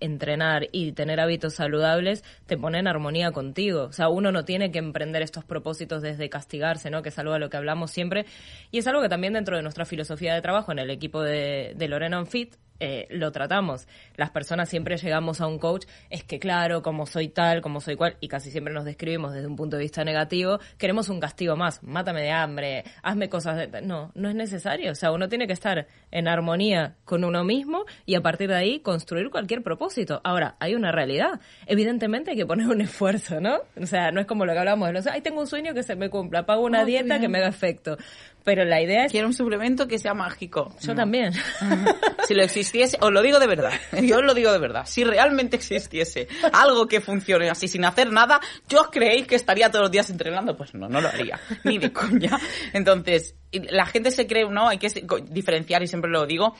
[0.00, 3.84] entrenar y tener hábitos saludables te pone en armonía contigo.
[3.84, 7.02] O sea, uno no tiene que emprender estos propósitos desde castigarse, ¿no?
[7.02, 8.26] Que es algo de lo que hablamos siempre.
[8.70, 11.74] Y es algo que también dentro de nuestra filosofía de trabajo en el equipo de,
[11.76, 13.88] de Lorena Fit eh, lo tratamos.
[14.16, 17.96] Las personas siempre llegamos a un coach, es que claro, como soy tal, como soy
[17.96, 21.56] cual, y casi siempre nos describimos desde un punto de vista negativo, queremos un castigo
[21.56, 23.82] más, mátame de hambre, hazme cosas de...
[23.82, 24.92] No, no es necesario.
[24.92, 28.56] O sea, uno tiene que estar en armonía con uno mismo y a partir de
[28.56, 30.20] ahí construir cualquier propósito.
[30.24, 31.40] Ahora, hay una realidad.
[31.66, 33.60] Evidentemente hay que poner un esfuerzo, ¿no?
[33.80, 35.82] O sea, no es como lo que hablamos de los, ay, tengo un sueño que
[35.82, 37.96] se me cumpla, pago una dieta que me haga efecto.
[38.48, 39.12] Pero la idea es...
[39.12, 40.74] Quiero un suplemento que sea mágico.
[40.80, 41.34] Yo también.
[42.26, 45.04] si lo existiese, os lo digo de verdad, yo os lo digo de verdad, si
[45.04, 49.82] realmente existiese algo que funcione así sin hacer nada, ¿yo os creéis que estaría todos
[49.82, 50.56] los días entrenando?
[50.56, 52.38] Pues no, no lo haría, ni de coña.
[52.72, 54.68] Entonces, la gente se cree, ¿no?
[54.68, 54.88] Hay que
[55.28, 56.54] diferenciar, y siempre lo digo,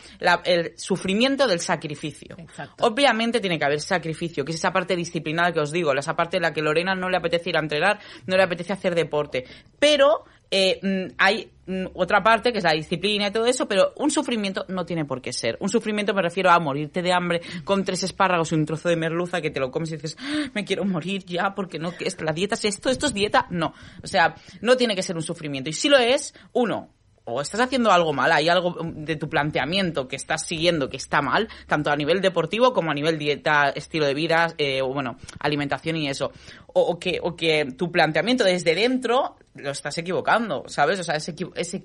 [0.45, 2.37] el sufrimiento del sacrificio.
[2.81, 6.37] Obviamente tiene que haber sacrificio, que es esa parte disciplinada que os digo, esa parte
[6.37, 9.45] en la que Lorena no le apetece ir a entrenar, no le apetece hacer deporte.
[9.79, 13.93] Pero eh, mm, hay mm, otra parte que es la disciplina y todo eso, pero
[13.97, 15.57] un sufrimiento no tiene por qué ser.
[15.61, 18.97] Un sufrimiento me refiero a morirte de hambre con tres espárragos y un trozo de
[18.97, 22.09] merluza que te lo comes y dices, ah, me quiero morir ya porque no, que
[22.23, 23.47] la dieta es esto, esto es dieta.
[23.51, 23.75] No.
[24.03, 25.71] O sea, no tiene que ser un sufrimiento.
[25.71, 26.91] Y si lo es, uno,
[27.31, 31.21] o estás haciendo algo mal, hay algo de tu planteamiento que estás siguiendo que está
[31.21, 35.19] mal, tanto a nivel deportivo como a nivel dieta, estilo de vida, eh, o bueno,
[35.39, 36.33] alimentación y eso.
[36.67, 41.01] O, que, o que tu planteamiento desde dentro lo estás equivocando, ¿sabes?
[41.01, 41.85] O sea, ese, ese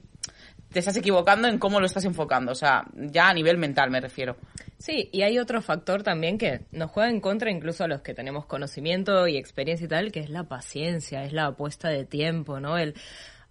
[0.72, 2.52] te estás equivocando en cómo lo estás enfocando.
[2.52, 4.38] O sea, ya a nivel mental me refiero.
[4.78, 8.14] Sí, y hay otro factor también que nos juega en contra incluso a los que
[8.14, 12.60] tenemos conocimiento y experiencia y tal, que es la paciencia, es la apuesta de tiempo,
[12.60, 12.78] ¿no?
[12.78, 12.96] El,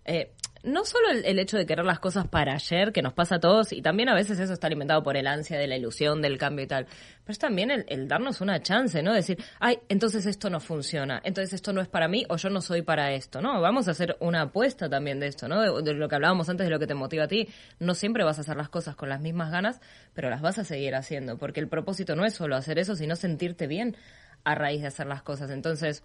[0.04, 3.40] eh, no solo el, hecho de querer las cosas para ayer, que nos pasa a
[3.40, 6.38] todos, y también a veces eso está alimentado por el ansia de la ilusión, del
[6.38, 9.12] cambio y tal, pero es también el, darnos una chance, ¿no?
[9.12, 12.60] Decir, ay, entonces esto no funciona, entonces esto no es para mí o yo no
[12.60, 13.60] soy para esto, ¿no?
[13.60, 15.60] Vamos a hacer una apuesta también de esto, ¿no?
[15.60, 17.48] De, de lo que hablábamos antes de lo que te motiva a ti.
[17.78, 19.80] No siempre vas a hacer las cosas con las mismas ganas,
[20.14, 23.16] pero las vas a seguir haciendo, porque el propósito no es solo hacer eso, sino
[23.16, 23.96] sentirte bien
[24.44, 25.50] a raíz de hacer las cosas.
[25.50, 26.02] Entonces,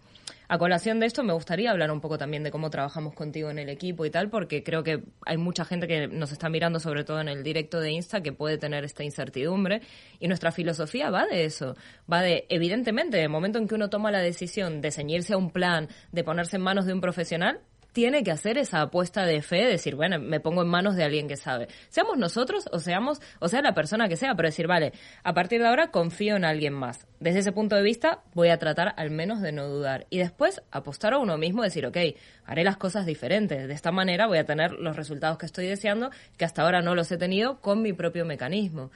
[0.48, 3.60] a colación de esto, me gustaría hablar un poco también de cómo trabajamos contigo en
[3.60, 7.04] el equipo y tal, porque creo que hay mucha gente que nos está mirando, sobre
[7.04, 9.82] todo en el directo de Insta, que puede tener esta incertidumbre.
[10.20, 11.76] Y nuestra filosofía va de eso.
[12.12, 15.52] Va de, evidentemente, el momento en que uno toma la decisión de ceñirse a un
[15.52, 17.60] plan, de ponerse en manos de un profesional,
[17.98, 21.28] tiene que hacer esa apuesta de fe, decir, bueno, me pongo en manos de alguien
[21.28, 21.68] que sabe.
[21.90, 25.62] Seamos nosotros o seamos, o sea, la persona que sea, pero decir, vale, a partir
[25.62, 27.08] de ahora confío en alguien más.
[27.20, 30.06] Desde ese punto de vista voy a tratar al menos de no dudar.
[30.12, 31.98] Y después apostar a uno mismo, decir, ok,
[32.46, 33.68] haré las cosas diferentes.
[33.68, 36.94] De esta manera voy a tener los resultados que estoy deseando, que hasta ahora no
[36.94, 38.92] los he tenido con mi propio mecanismo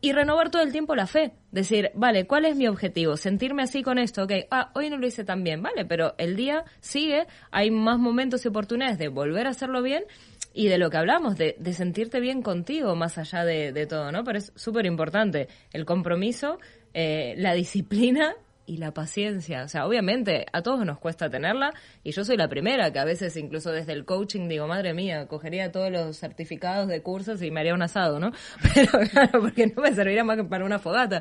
[0.00, 1.32] y renovar todo el tiempo la fe.
[1.52, 3.16] Decir, vale, ¿cuál es mi objetivo?
[3.16, 6.36] Sentirme así con esto, ok, ah, hoy no lo hice tan bien, vale, pero el
[6.36, 10.04] día sigue, hay más momentos y oportunidades de volver a hacerlo bien
[10.52, 14.10] y de lo que hablamos, de, de sentirte bien contigo más allá de, de todo,
[14.10, 14.24] ¿no?
[14.24, 16.58] Pero es súper importante el compromiso,
[16.94, 18.34] eh, la disciplina
[18.70, 19.64] y la paciencia.
[19.64, 23.04] O sea, obviamente a todos nos cuesta tenerla y yo soy la primera que a
[23.04, 27.50] veces incluso desde el coaching digo, madre mía, cogería todos los certificados de cursos y
[27.50, 28.30] me haría un asado, ¿no?
[28.74, 31.20] Pero claro, porque no me serviría más que para una fogata.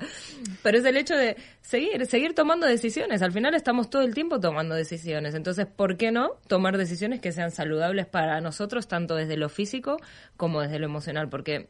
[0.62, 3.24] Pero es el hecho de seguir, seguir tomando decisiones.
[3.24, 5.34] Al final estamos todo el tiempo tomando decisiones.
[5.34, 9.98] Entonces, ¿por qué no tomar decisiones que sean saludables para nosotros, tanto desde lo físico
[10.38, 11.30] como desde lo emocional?
[11.30, 11.70] Porque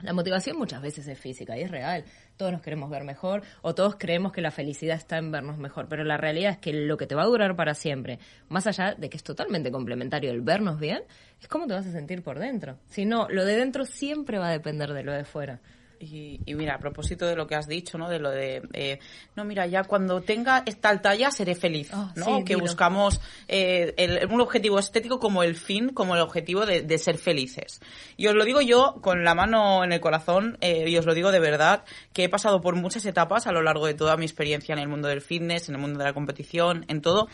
[0.00, 2.04] la motivación muchas veces es física y es real
[2.36, 5.88] todos nos queremos ver mejor o todos creemos que la felicidad está en vernos mejor,
[5.88, 8.18] pero la realidad es que lo que te va a durar para siempre,
[8.48, 11.02] más allá de que es totalmente complementario el vernos bien,
[11.40, 12.78] es cómo te vas a sentir por dentro.
[12.88, 15.60] Si no, lo de dentro siempre va a depender de lo de fuera.
[16.02, 18.08] Y, mira, a propósito de lo que has dicho, ¿no?
[18.08, 18.98] De lo de, eh,
[19.36, 22.44] no, mira, ya cuando tenga esta talla seré feliz, ah, ¿no?
[22.44, 27.80] que buscamos eh, un objetivo estético como el fin, como el objetivo de, ser felices.
[28.16, 31.14] Y os lo digo yo con la mano en el corazón, eh, y os lo
[31.14, 34.24] digo de verdad, que he pasado por muchas etapas a lo largo de toda mi
[34.24, 37.28] experiencia en el mundo del fitness, en el mundo de la competición, en todo,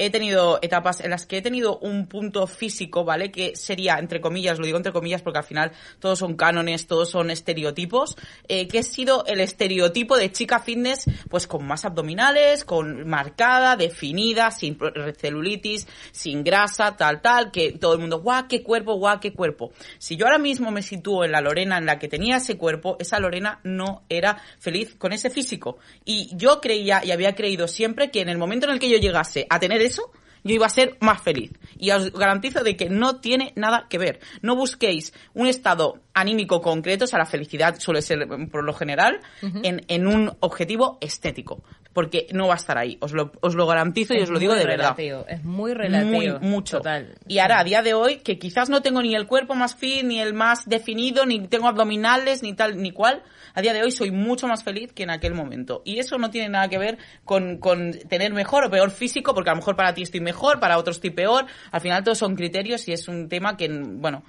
[0.00, 3.30] he tenido etapas en las que he tenido un punto físico, ¿vale?
[3.30, 7.10] Que sería, entre comillas, lo digo entre comillas porque al final todos son cánones, todos
[7.10, 8.16] son estereotipos,
[8.48, 13.76] eh, que he sido el estereotipo de chica fitness, pues con más abdominales, con marcada,
[13.76, 14.78] definida, sin
[15.18, 19.72] celulitis, sin grasa, tal, tal, que todo el mundo, guau, qué cuerpo, guau, qué cuerpo.
[19.98, 22.96] Si yo ahora mismo me sitúo en la Lorena en la que tenía ese cuerpo,
[22.98, 25.76] esa Lorena no era feliz con ese físico.
[26.06, 28.96] Y yo creía y había creído siempre que en el momento en el que yo
[28.96, 30.10] llegase a tener eso,
[30.42, 31.52] yo iba a ser más feliz.
[31.78, 34.20] Y os garantizo de que no tiene nada que ver.
[34.42, 39.20] No busquéis un estado anímico concreto, o sea, la felicidad suele ser por lo general,
[39.42, 41.62] en, en, un objetivo estético.
[42.00, 42.96] Porque no va a estar ahí.
[43.00, 45.34] Os lo, os lo garantizo y os lo digo de relativo, verdad.
[45.34, 46.38] Es muy relativo.
[46.38, 46.78] Muy, mucho.
[46.78, 47.14] Total.
[47.28, 50.02] Y ahora, a día de hoy, que quizás no tengo ni el cuerpo más fit,
[50.02, 53.90] ni el más definido, ni tengo abdominales, ni tal, ni cual, a día de hoy
[53.90, 55.82] soy mucho más feliz que en aquel momento.
[55.84, 59.50] Y eso no tiene nada que ver con, con tener mejor o peor físico, porque
[59.50, 61.44] a lo mejor para ti estoy mejor, para otros estoy peor.
[61.70, 64.24] Al final todos son criterios y es un tema que, bueno,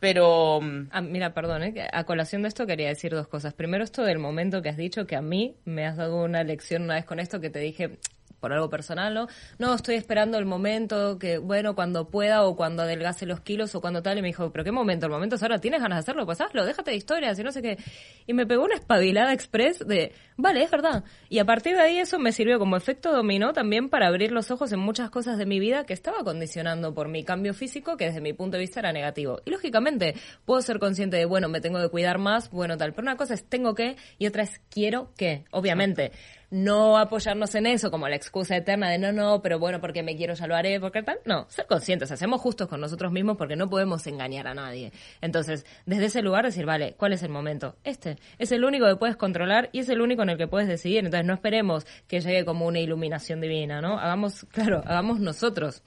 [0.00, 0.60] pero...
[0.90, 1.88] Ah, mira, perdón, ¿eh?
[1.92, 3.54] a colación de esto quería decir dos cosas.
[3.54, 6.82] Primero, esto del momento que has dicho, que a mí me has dado una lección
[6.82, 7.98] una vez con esto que te dije,
[8.46, 9.26] por algo personal, ¿no?
[9.58, 13.80] No, estoy esperando el momento que, bueno, cuando pueda o cuando adelgase los kilos o
[13.80, 14.18] cuando tal.
[14.18, 15.06] Y me dijo, ¿pero qué momento?
[15.06, 16.24] El momento es ahora, ¿tienes ganas de hacerlo?
[16.26, 17.76] Pues hazlo, déjate de historias y no sé qué.
[18.24, 21.02] Y me pegó una espabilada express de, vale, es verdad.
[21.28, 24.52] Y a partir de ahí eso me sirvió como efecto dominó también para abrir los
[24.52, 28.04] ojos en muchas cosas de mi vida que estaba condicionando por mi cambio físico, que
[28.04, 29.40] desde mi punto de vista era negativo.
[29.44, 32.92] Y lógicamente puedo ser consciente de, bueno, me tengo que cuidar más, bueno, tal.
[32.92, 36.12] Pero una cosa es tengo que y otra es quiero que, obviamente
[36.50, 40.16] no apoyarnos en eso como la excusa eterna de no, no, pero bueno, porque me
[40.16, 41.18] quiero ya lo haré, porque tal.
[41.24, 44.92] No, ser conscientes, hacemos justos con nosotros mismos porque no podemos engañar a nadie.
[45.20, 47.76] Entonces, desde ese lugar decir, vale, ¿cuál es el momento?
[47.84, 48.16] Este.
[48.38, 50.98] Es el único que puedes controlar y es el único en el que puedes decidir.
[50.98, 53.98] Entonces, no esperemos que llegue como una iluminación divina, ¿no?
[53.98, 55.82] Hagamos, claro, hagamos nosotros.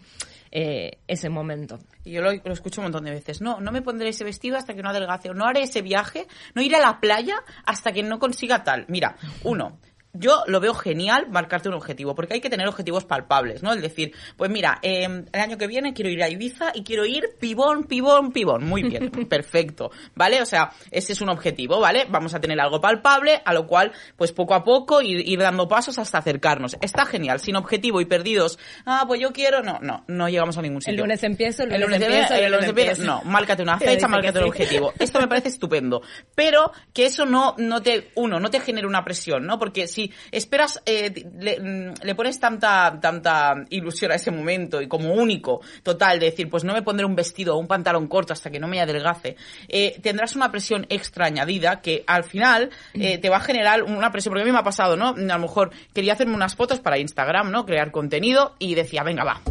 [0.52, 1.78] Eh, ese momento.
[2.04, 3.39] Yo lo, lo, escucho un montón de veces.
[3.39, 5.30] No, no me pondré ese vestido hasta que no adelgace.
[5.30, 6.26] O no haré ese viaje.
[6.56, 7.36] No iré a la playa
[7.67, 8.86] hasta que no consiga tal.
[8.88, 9.78] Mira, uno,
[10.13, 13.74] yo lo veo genial marcarte un objetivo, porque hay que tener objetivos palpables, ¿no?
[13.74, 17.06] Es decir, pues mira, eh, el año que viene quiero ir a Ibiza y quiero
[17.06, 18.65] ir pibón, pibón, pibón.
[18.65, 20.41] Muy bien, perfecto, ¿vale?
[20.41, 22.08] O sea, ese es un objetivo, ¿vale?
[22.10, 25.67] Vamos a tener algo palpable, a lo cual, pues poco a poco ir, ir dando
[25.67, 26.76] pasos hasta acercarnos.
[26.82, 28.58] Está genial, sin objetivo y perdidos.
[28.86, 30.95] Ah, pues yo quiero, no, no, no llegamos a ningún sitio.
[30.95, 33.04] El lunes empiezo, el El lunes, lunes empiezo, el lunes empiezo.
[33.04, 34.50] No, márcate una fecha, márcate un sí.
[34.50, 34.93] objetivo.
[34.98, 36.02] Esto me parece estupendo.
[36.34, 39.60] Pero que eso no, no te, uno, no te genere una presión, ¿no?
[39.60, 44.88] Porque si esperas, eh, le, mm, le pones tanta, tanta ilusión a ese momento y
[44.88, 48.33] como único, total, de decir, pues no me pondré un vestido o un pantalón corto
[48.33, 49.36] hasta que no me adelgace,
[49.67, 54.12] eh, tendrás una presión extra añadida que al final eh, te va a generar una
[54.12, 55.10] presión, porque a mí me ha pasado, ¿no?
[55.10, 57.65] A lo mejor quería hacerme unas fotos para Instagram, ¿no?
[57.65, 59.42] Crear contenido y decía, venga, va,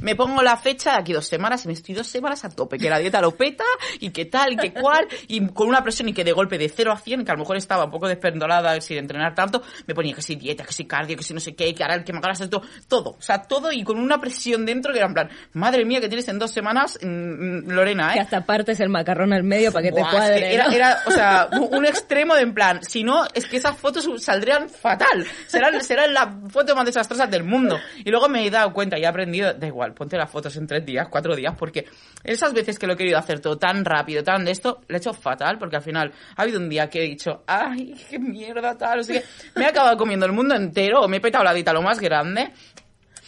[0.00, 2.78] me pongo la fecha de aquí dos semanas y me estoy dos semanas a tope,
[2.78, 3.64] que la dieta lo peta
[4.00, 6.68] y que tal y que cual, y con una presión y que de golpe de
[6.68, 9.94] 0 a 100, que a lo mejor estaba un poco despendolada sin entrenar tanto, me
[9.94, 12.04] ponía que si dieta, que si cardio, que si no sé qué, que ahora el
[12.04, 15.14] que me esto, todo, o sea, todo y con una presión dentro que era en
[15.14, 18.22] plan, madre mía, que tienes en dos semanas, mm, mm, Lorena, Que ¿eh?
[18.22, 20.54] hasta partes el macarrón al medio para que te es que cuadre.
[20.54, 20.72] era, ¿no?
[20.72, 24.08] era, o sea, un un extremo de en plan, si no, es que esas fotos
[24.18, 25.26] saldrían fatal.
[25.46, 27.78] Serán, serán la foto más desastrosa del mundo.
[28.04, 30.66] Y luego me he dado cuenta y he aprendido, da igual, ponte las fotos en
[30.66, 31.86] tres días, cuatro días, porque
[32.24, 34.98] esas veces que lo he querido hacer todo tan rápido, tan de esto, lo he
[34.98, 38.76] hecho fatal, porque al final ha habido un día que he dicho, ay, qué mierda,
[38.76, 39.22] tal, o sea,
[39.54, 42.00] me he acabado comiendo el mundo entero, o me he petado la dieta lo más
[42.00, 42.52] grande.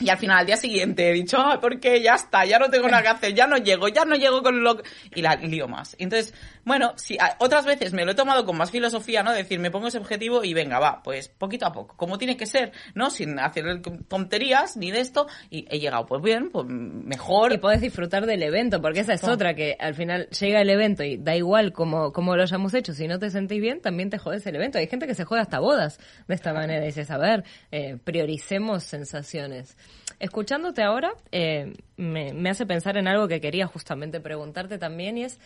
[0.00, 2.00] Y al final, al día siguiente, he dicho, ay, ¿por qué?
[2.00, 4.62] Ya está, ya no tengo nada que hacer, ya no llego, ya no llego con
[4.62, 4.80] lo...
[5.14, 5.96] Y la lío más.
[5.98, 6.34] Entonces,
[6.68, 9.32] bueno, a- otras veces me lo he tomado con más filosofía, ¿no?
[9.32, 12.46] Decir, me pongo ese objetivo y venga, va, pues poquito a poco, como tiene que
[12.46, 13.10] ser, ¿no?
[13.10, 15.26] Sin hacer tonterías ni de esto.
[15.50, 17.52] Y he llegado, pues bien, pues mejor.
[17.52, 21.02] Y podés disfrutar del evento, porque esa es otra, que al final llega el evento
[21.02, 24.18] y da igual cómo, cómo lo hayamos hecho, si no te sentís bien, también te
[24.18, 24.78] jodes el evento.
[24.78, 25.98] Hay gente que se jode hasta bodas
[26.28, 26.82] de esta manera.
[26.84, 29.76] Y dices, a ver, eh, prioricemos sensaciones.
[30.20, 35.24] Escuchándote ahora, eh, me, me hace pensar en algo que quería justamente preguntarte también y
[35.24, 35.38] es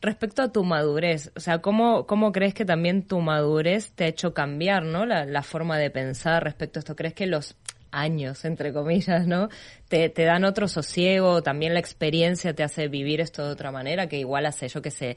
[0.00, 1.32] respecto a tu madurez.
[1.36, 5.06] O sea, ¿cómo, cómo crees que también tu madurez te ha hecho cambiar, ¿no?
[5.06, 6.96] La, la forma de pensar respecto a esto.
[6.96, 7.56] ¿Crees que los
[7.90, 9.48] años, entre comillas, ¿no?
[9.88, 14.06] Te, te dan otro sosiego, también la experiencia te hace vivir esto de otra manera,
[14.08, 15.16] que igual hace, yo que sé,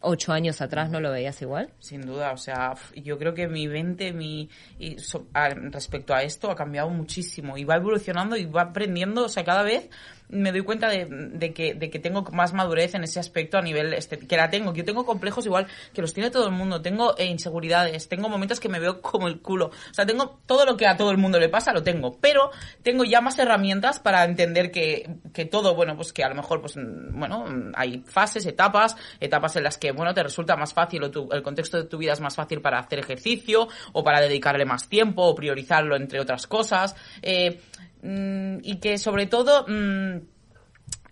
[0.00, 1.70] ocho años atrás no lo veías igual.
[1.80, 4.48] Sin duda, o sea, yo creo que mi mente mi,
[4.78, 9.24] y so- a- respecto a esto ha cambiado muchísimo y va evolucionando y va aprendiendo,
[9.24, 9.88] o sea, cada vez
[10.28, 13.92] me doy cuenta de, que, de que tengo más madurez en ese aspecto a nivel
[13.94, 14.72] este, que la tengo.
[14.74, 18.58] Yo tengo complejos igual que los tiene todo el mundo, tengo eh, inseguridades, tengo momentos
[18.60, 21.18] que me veo como el culo, o sea, tengo todo lo que a todo el
[21.18, 22.50] mundo le pasa, lo tengo, pero
[22.82, 26.60] tengo ya más herramientas para entender que, que todo, bueno, pues que a lo mejor,
[26.60, 27.44] pues, bueno,
[27.74, 31.42] hay fases, etapas, etapas en las que, bueno, te resulta más fácil o tu- el
[31.42, 35.22] contexto de tu vida es más fácil para hacer ejercicio o para dedicarle más tiempo
[35.22, 36.96] o priorizarlo entre otras cosas.
[37.22, 37.60] Eh,
[38.04, 40.20] mm, y que sobre todo, mm,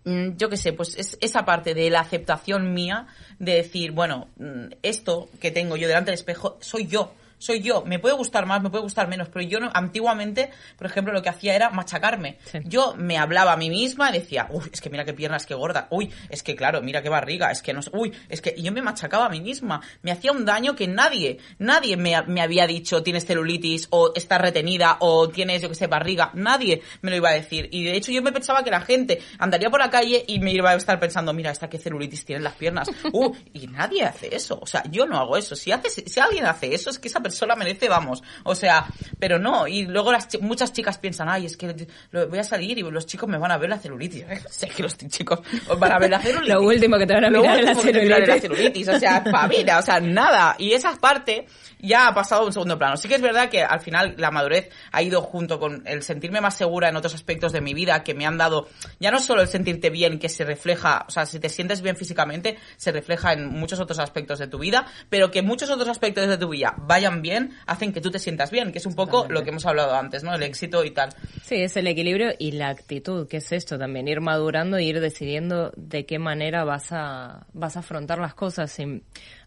[0.05, 3.07] mm, yo qué sé, pues es esa parte de la aceptación mía
[3.39, 4.29] de decir, bueno,
[4.83, 7.13] esto que tengo yo delante del espejo soy yo.
[7.43, 10.87] Soy yo, me puede gustar más, me puede gustar menos, pero yo no, antiguamente, por
[10.87, 12.39] ejemplo, lo que hacía era machacarme.
[12.45, 12.61] Sí.
[12.67, 15.55] Yo me hablaba a mí misma y decía, uy, es que mira qué piernas, qué
[15.55, 18.55] gorda, uy, es que claro, mira qué barriga, es que no sé, uy, es que
[18.57, 19.81] y yo me machacaba a mí misma.
[20.03, 24.41] Me hacía un daño que nadie, nadie me, me había dicho tienes celulitis o estás
[24.41, 26.31] retenida o tienes, yo qué sé, barriga.
[26.35, 27.69] Nadie me lo iba a decir.
[27.73, 30.53] Y de hecho yo me pensaba que la gente andaría por la calle y me
[30.53, 32.89] iba a estar pensando, mira, esta qué celulitis tiene en las piernas.
[33.15, 34.59] Uh, y nadie hace eso.
[34.63, 35.55] O sea, yo no hago eso.
[35.55, 38.23] Si, hace, si alguien hace eso, es que esa persona merece, vamos.
[38.45, 38.87] O sea,
[39.19, 39.67] pero no.
[39.69, 42.83] Y luego las, chi- muchas chicas piensan, ay, es que lo- voy a salir y
[42.83, 44.25] los chicos me van a ver la celulitis.
[44.51, 46.55] Sé que los chicos os van a ver la celulitis.
[46.55, 48.41] Lo último que te van a mirar es la es la celulitis.
[48.43, 50.57] celulitis, o sea, pavina, o sea, nada.
[50.59, 51.47] Y esa parte
[51.79, 52.97] ya ha pasado a un segundo plano.
[52.97, 56.41] Sí que es verdad que al final la madurez ha ido junto con el sentirme
[56.41, 58.69] más segura en otros aspectos de mi vida que me han dado,
[59.01, 61.97] ya no solo el sentirte bien que se refleja, o sea, si te sientes bien
[61.97, 66.29] físicamente, se refleja en muchos otros aspectos de tu vida, pero que muchos otros aspectos
[66.29, 69.27] de tu vida vayan bien, hacen que tú te sientas bien, que es un poco
[69.29, 70.35] lo que hemos hablado antes, ¿no?
[70.35, 71.11] El éxito y tal.
[71.43, 75.01] Sí, es el equilibrio y la actitud, que es esto también, ir madurando e ir
[75.01, 78.79] decidiendo de qué manera vas a, vas a afrontar las cosas.
[78.79, 79.03] Y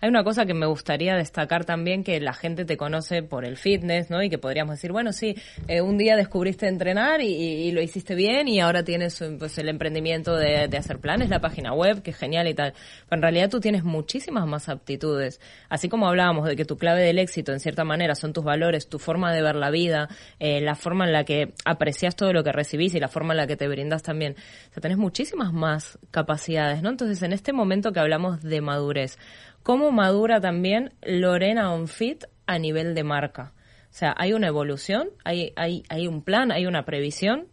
[0.06, 3.58] hay una cosa que me gustaría destacar también, que la gente te conoce por el
[3.58, 4.22] fitness, ¿no?
[4.22, 5.36] Y que podríamos decir, bueno, sí,
[5.68, 10.36] eh, un día descubriste entrenar y, lo hiciste bien y ahora tienes pues, el emprendimiento
[10.36, 12.74] de, de hacer planes, la página web, que es genial y tal.
[13.10, 15.42] Pero en realidad tú tienes muchísimas más aptitudes.
[15.70, 18.88] Así como hablábamos de que tu clave del éxito, en cierta manera, son tus valores,
[18.88, 20.08] tu forma de ver la vida,
[20.40, 23.38] eh, la forma en la que aprecias todo lo que recibís y la forma en
[23.38, 24.36] la que te brindas también.
[24.70, 26.90] O sea, tenés muchísimas más capacidades, ¿no?
[26.92, 29.18] Entonces, en este momento que hablamos de madurez,
[29.66, 33.54] ¿cómo madura también Lorena On Fit a nivel de marca?
[33.90, 35.10] O sea, ¿hay una evolución?
[35.24, 36.52] ¿Hay, hay, hay un plan?
[36.52, 37.48] ¿Hay una previsión?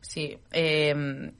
[0.00, 0.94] Sí, eh,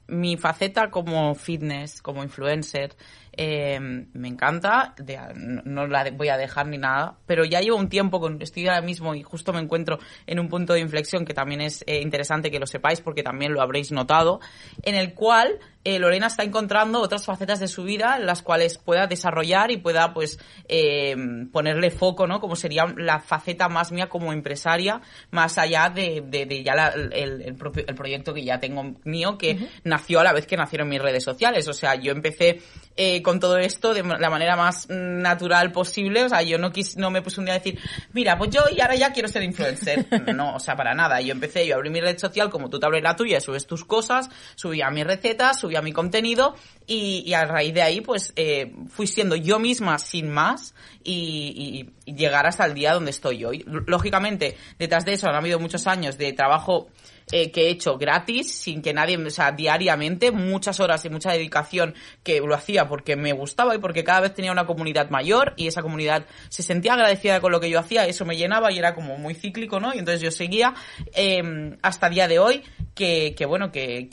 [0.07, 2.95] mi faceta como fitness, como influencer,
[3.35, 5.19] eh, me encanta, de-
[5.65, 8.81] no la voy a dejar ni nada, pero ya llevo un tiempo, con, estoy ahora
[8.81, 12.51] mismo y justo me encuentro en un punto de inflexión que también es eh, interesante
[12.51, 14.39] que lo sepáis porque también lo habréis notado,
[14.83, 18.77] en el cual eh, Lorena está encontrando otras facetas de su vida en las cuales
[18.77, 21.15] pueda desarrollar y pueda pues eh,
[21.51, 22.39] ponerle foco, ¿no?
[22.39, 25.01] Como sería la faceta más mía como empresaria,
[25.31, 28.95] más allá de, de- de ya la- el, el propio, el proyecto que ya tengo
[29.03, 31.67] mío, que nació a la vez que nacieron mis redes sociales.
[31.67, 32.61] O sea, yo empecé
[32.95, 36.23] eh, con todo esto de la manera más natural posible.
[36.25, 37.79] O sea, yo no quis, no me puse un día a decir,
[38.13, 40.05] mira, pues yo y ahora ya quiero ser influencer.
[40.35, 41.19] No, o sea, para nada.
[41.21, 43.83] Yo empecé, yo abrí mi red social como tú te abres la tuya, subes tus
[43.85, 46.55] cosas, subía mis recetas, subía mi contenido
[46.87, 52.45] y, a raíz de ahí pues eh, fui siendo yo misma sin más y, llegar
[52.45, 53.63] hasta el día donde estoy hoy.
[53.65, 56.89] Lógicamente, detrás de eso han habido muchos años de trabajo
[57.31, 61.31] eh, que he hecho gratis, sin que nadie, o sea, diariamente, muchas horas y mucha
[61.31, 65.53] dedicación que lo hacía porque me gustaba y porque cada vez tenía una comunidad mayor
[65.55, 68.79] y esa comunidad se sentía agradecida con lo que yo hacía, eso me llenaba y
[68.79, 69.93] era como muy cíclico, ¿no?
[69.93, 70.73] Y entonces yo seguía
[71.13, 72.63] eh, hasta día de hoy
[72.93, 74.09] que, bueno, que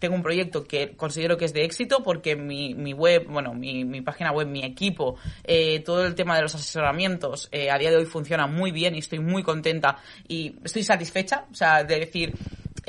[0.00, 3.84] tengo un proyecto que considero que es de éxito porque mi, mi web, bueno, mi,
[3.84, 7.90] mi página web, mi equipo, eh, todo el tema de los asesoramientos eh, a día
[7.90, 12.00] de hoy funciona muy bien y estoy muy contenta y estoy satisfecha, o sea, de
[12.00, 12.32] decir,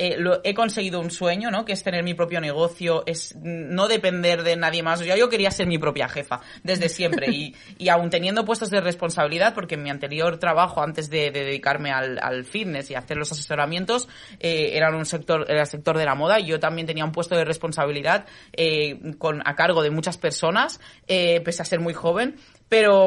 [0.02, 1.64] eh, lo, he conseguido un sueño, ¿no?
[1.64, 5.00] Que es tener mi propio negocio, es no depender de nadie más.
[5.00, 8.68] O sea, yo quería ser mi propia jefa desde siempre y, y aún teniendo puestos
[8.70, 12.96] de responsabilidad, porque en mi anterior trabajo, antes de, de dedicarme al, al fitness y
[12.96, 14.08] hacer los asesoramientos,
[14.40, 17.12] eh, era un sector, era el sector de la moda y yo también tenía un
[17.12, 21.94] puesto de responsabilidad eh, con, a cargo de muchas personas, eh, pese a ser muy
[21.94, 23.06] joven, pero...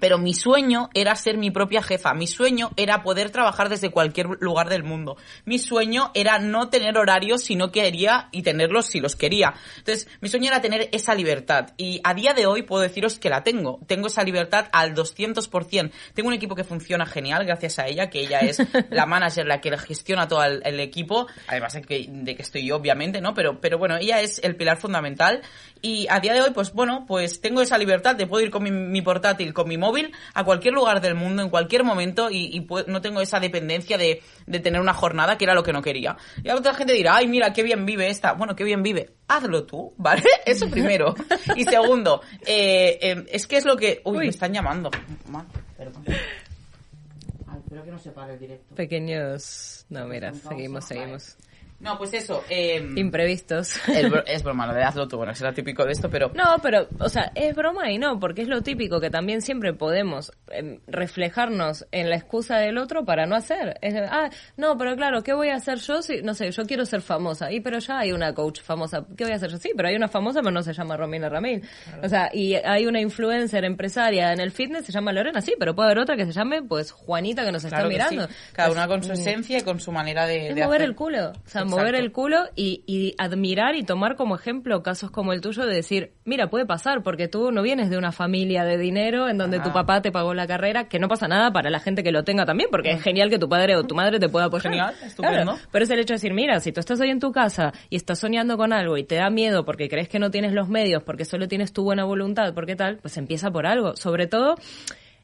[0.00, 2.12] Pero mi sueño era ser mi propia jefa.
[2.14, 5.16] Mi sueño era poder trabajar desde cualquier lugar del mundo.
[5.44, 9.54] Mi sueño era no tener horarios si no quería y tenerlos si los quería.
[9.78, 11.70] Entonces, mi sueño era tener esa libertad.
[11.76, 13.80] Y a día de hoy puedo deciros que la tengo.
[13.86, 15.90] Tengo esa libertad al 200%.
[16.14, 18.58] Tengo un equipo que funciona genial gracias a ella, que ella es
[18.90, 21.26] la manager, la que gestiona todo el, el equipo.
[21.46, 23.32] Además de que, de que estoy yo, obviamente, ¿no?
[23.34, 25.42] Pero, pero bueno, ella es el pilar fundamental.
[25.80, 28.62] Y a día de hoy, pues bueno, pues tengo esa libertad de poder ir con
[28.62, 29.85] mi, mi portátil, con mi móvil,
[30.34, 33.98] a cualquier lugar del mundo, en cualquier momento, y, y pu- no tengo esa dependencia
[33.98, 36.16] de, de tener una jornada que era lo que no quería.
[36.42, 38.32] Y otra gente dirá, ay, mira, qué bien vive esta.
[38.32, 39.10] Bueno, qué bien vive.
[39.28, 40.22] Hazlo tú, ¿vale?
[40.44, 41.14] Eso primero.
[41.56, 44.00] Y segundo, eh, eh, es que es lo que...
[44.04, 44.24] Uy, Uy.
[44.24, 44.90] me están llamando.
[45.28, 46.04] Ma- perdón.
[47.48, 48.74] Ay, espero que no se pare el directo.
[48.74, 49.84] Pequeños...
[49.88, 51.00] No, mira, seguimos, vale.
[51.00, 51.36] seguimos.
[51.80, 52.42] No, pues eso.
[52.48, 53.74] Eh, Imprevistos.
[53.88, 55.18] el es broma, lo de hazlo tú.
[55.18, 56.30] Bueno, será típico de esto, pero...
[56.34, 59.72] No, pero, o sea, es broma y no, porque es lo típico que también siempre
[59.74, 63.78] podemos em, reflejarnos en la excusa del otro para no hacer.
[63.82, 66.84] Es, ah, no, pero claro, ¿qué voy a hacer yo si, no sé, yo quiero
[66.86, 67.52] ser famosa?
[67.52, 69.58] Y pero ya hay una coach famosa, ¿qué voy a hacer yo?
[69.58, 71.62] Sí, pero hay una famosa, pero no se llama Romina Ramil.
[72.02, 75.74] O sea, y hay una influencer empresaria en el fitness, se llama Lorena, sí, pero
[75.74, 78.28] puede haber otra que se llame, pues, Juanita, que nos Claro está que mirando.
[78.28, 78.34] sí.
[78.52, 80.80] Cada Pues, una con su mm, esencia y con su manera de, es de mover
[80.80, 80.88] hacer.
[80.90, 81.30] el culo.
[81.30, 81.80] O sea, Exacto.
[81.82, 85.74] mover el culo y, y admirar y tomar como ejemplo casos como el tuyo de
[85.74, 89.58] decir, mira, puede pasar porque tú no vienes de una familia de dinero en donde
[89.58, 89.62] Ah.
[89.62, 92.24] tu papá te pagó la carrera, que no pasa nada para la gente que lo
[92.24, 94.72] tenga también, porque es genial que tu padre o tu madre te pueda apoyar.
[94.72, 95.52] Genial, estupendo.
[95.52, 97.72] Claro, pero es el hecho de decir, mira, si tú estás hoy en tu casa
[97.90, 100.68] y estás soñando con algo y te da miedo porque crees que no tienes los
[100.68, 103.96] medios, porque solo tienes tu buena voluntad, porque tal, pues empieza por algo.
[103.96, 104.56] Sobre todo,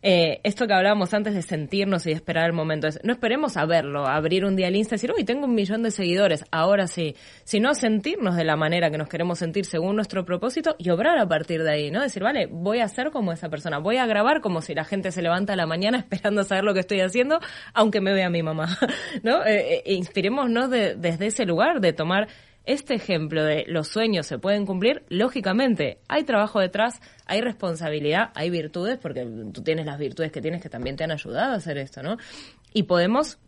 [0.02, 3.56] eh, esto que hablábamos antes de sentirnos y de esperar el momento, es, no esperemos
[3.56, 6.44] a verlo, abrir un día el Insta y decir, uy, tengo un millón de seguidores,
[6.50, 10.90] ahora sí, sino sentirnos de la manera que nos queremos sentir según nuestro propósito y
[10.90, 12.02] obrar a partir de ahí, ¿no?
[12.02, 15.12] Decir, vale, voy a ser como esa persona, voy a grabar como si la gente
[15.12, 17.38] se levanta a la mañana esperando saber lo que estoy haciendo,
[17.72, 18.76] aunque me vea mi mamá,
[19.22, 19.44] ¿no?
[19.44, 22.28] Eh, eh, inspirémonos de- desde ese lugar, de tomar
[22.64, 28.50] este ejemplo de los sueños se pueden cumplir, lógicamente hay trabajo detrás, hay responsabilidad, hay
[28.50, 31.78] virtudes, porque tú tienes las virtudes que tienes que también te han ayudado a hacer
[31.78, 32.16] esto, ¿no?
[32.72, 33.38] Y podemos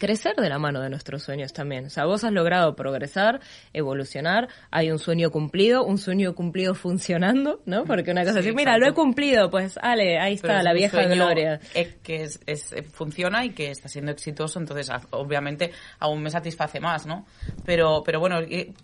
[0.00, 1.84] crecer de la mano de nuestros sueños también.
[1.86, 3.40] O sea, vos has logrado progresar,
[3.74, 7.84] evolucionar, hay un sueño cumplido, un sueño cumplido funcionando, ¿no?
[7.84, 10.72] Porque una cosa es decir, mira, lo he cumplido, pues, ale, ahí está, es la
[10.72, 11.60] vieja gloria.
[11.74, 16.30] eh, que es, es- eh, funciona y que está siendo exitoso, entonces obviamente aún me
[16.30, 17.26] satisface más, ¿no?
[17.64, 18.38] Pero, pero bueno,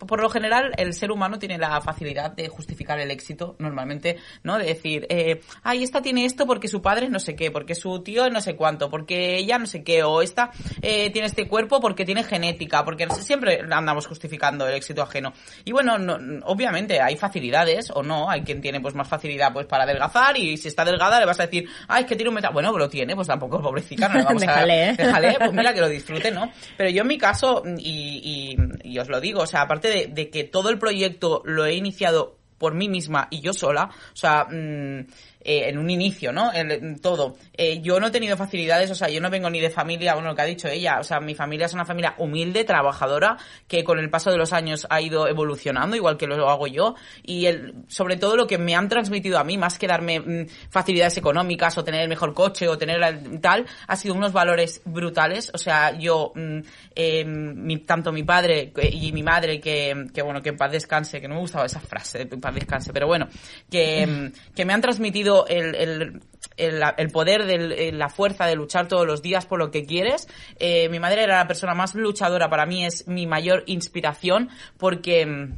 [0.07, 4.57] por lo general el ser humano tiene la facilidad de justificar el éxito normalmente, ¿no?
[4.59, 8.01] De decir, eh, ay, esta tiene esto porque su padre no sé qué, porque su
[8.03, 10.51] tío no sé cuánto, porque ella no sé qué, o esta
[10.81, 15.33] eh, tiene, tiene este cuerpo porque tiene genética, porque siempre andamos justificando el éxito ajeno.
[15.65, 19.65] Y bueno, no, obviamente hay facilidades o no, hay quien tiene pues más facilidad pues
[19.65, 22.35] para adelgazar y si está delgada le vas a decir, ay, es que tiene un
[22.35, 22.49] meta...
[22.49, 24.89] Bueno, lo tiene, pues tampoco pobrecita, no le vamos Déjale, a...
[24.89, 24.95] ¿eh?
[24.97, 26.51] Déjale, pues mira que lo disfrute, ¿no?
[26.77, 30.07] Pero yo en mi caso, y, y, y os lo digo, o sea, aparte de,
[30.07, 34.15] de que todo el proyecto lo he iniciado por mí misma y yo sola, o
[34.15, 35.05] sea, mm,
[35.49, 36.51] eh, en un inicio, ¿no?
[36.53, 37.37] En, todo.
[37.53, 40.27] Eh, yo no he tenido facilidades, o sea, yo no vengo ni de familia, bueno,
[40.29, 43.85] lo que ha dicho ella, o sea, mi familia es una familia humilde, trabajadora, que
[43.85, 47.45] con el paso de los años ha ido evolucionando, igual que lo hago yo, y
[47.45, 51.17] el, sobre todo lo que me han transmitido a mí, más que darme mm, facilidades
[51.17, 55.49] económicas o tener el mejor coche o tener el- tal, ha sido unos valores brutales,
[55.53, 56.59] o sea, yo, mm,
[56.93, 61.29] eh, mi- tanto mi padre y mi madre, que, bueno, que en paz descanse, que
[61.29, 63.29] no me gustaba esa frase, en paz descanse, pero bueno,
[63.71, 66.21] que, mm, que me han transmitido el,
[66.57, 70.27] el, poder, de la fuerza de luchar todos los días por lo que quieres.
[70.59, 75.25] Eh, mi madre era la persona más luchadora, para mí es mi mayor inspiración, porque...
[75.25, 75.53] mm,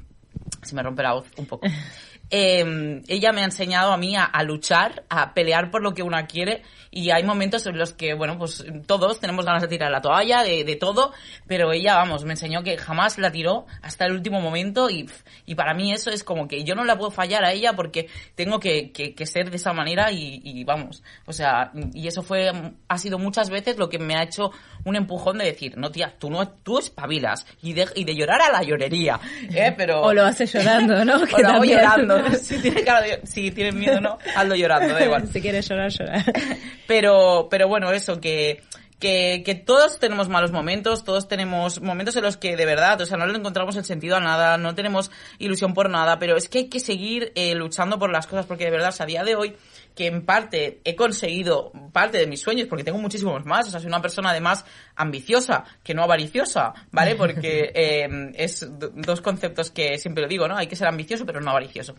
[0.63, 1.67] Se me rompe la voz un poco.
[2.31, 6.27] Eh, ella me ha enseñado a mí a, luchar, a pelear por lo que una
[6.27, 6.63] quiere.
[6.91, 10.43] Y hay momentos en los que, bueno, pues todos tenemos ganas de tirar la toalla,
[10.43, 11.13] de, todo,
[11.47, 14.89] pero ella, vamos, me enseñó que jamás la tiró hasta el último momento.
[14.89, 15.09] Y,
[15.45, 18.07] y para mí eso es como que yo no la puedo fallar a ella porque
[18.35, 22.51] tengo que, que, ser de esa manera y vamos, o sea, y eso fue,
[22.87, 24.51] ha sido muchas veces lo que me ha hecho
[24.83, 28.41] un empujón de decir, no tía, tú no, tú espabilas y de, y de llorar
[28.41, 29.19] a la llorería,
[29.53, 29.73] ¿eh?
[29.75, 30.01] Pero...
[30.01, 31.15] O lo haces llorando, ¿no?
[31.33, 32.21] O lo hago llorando.
[33.23, 35.27] Si tienes miedo, no, hazlo llorando, da igual.
[35.33, 36.23] Si quieres llorar, llorar.
[36.87, 38.63] Pero, pero bueno, eso, que,
[38.99, 43.05] que, que todos tenemos malos momentos, todos tenemos momentos en los que de verdad, o
[43.05, 46.49] sea, no le encontramos el sentido a nada, no tenemos ilusión por nada, pero es
[46.49, 49.07] que hay que seguir eh, luchando por las cosas, porque de verdad, o sea, a
[49.07, 49.55] día de hoy,
[49.95, 53.79] que en parte he conseguido parte de mis sueños, porque tengo muchísimos más, o sea,
[53.79, 54.63] soy una persona además
[54.95, 57.15] ambiciosa, que no avariciosa, ¿vale?
[57.17, 60.55] Porque eh, es do- dos conceptos que siempre lo digo, ¿no?
[60.57, 61.95] Hay que ser ambicioso, pero no avaricioso.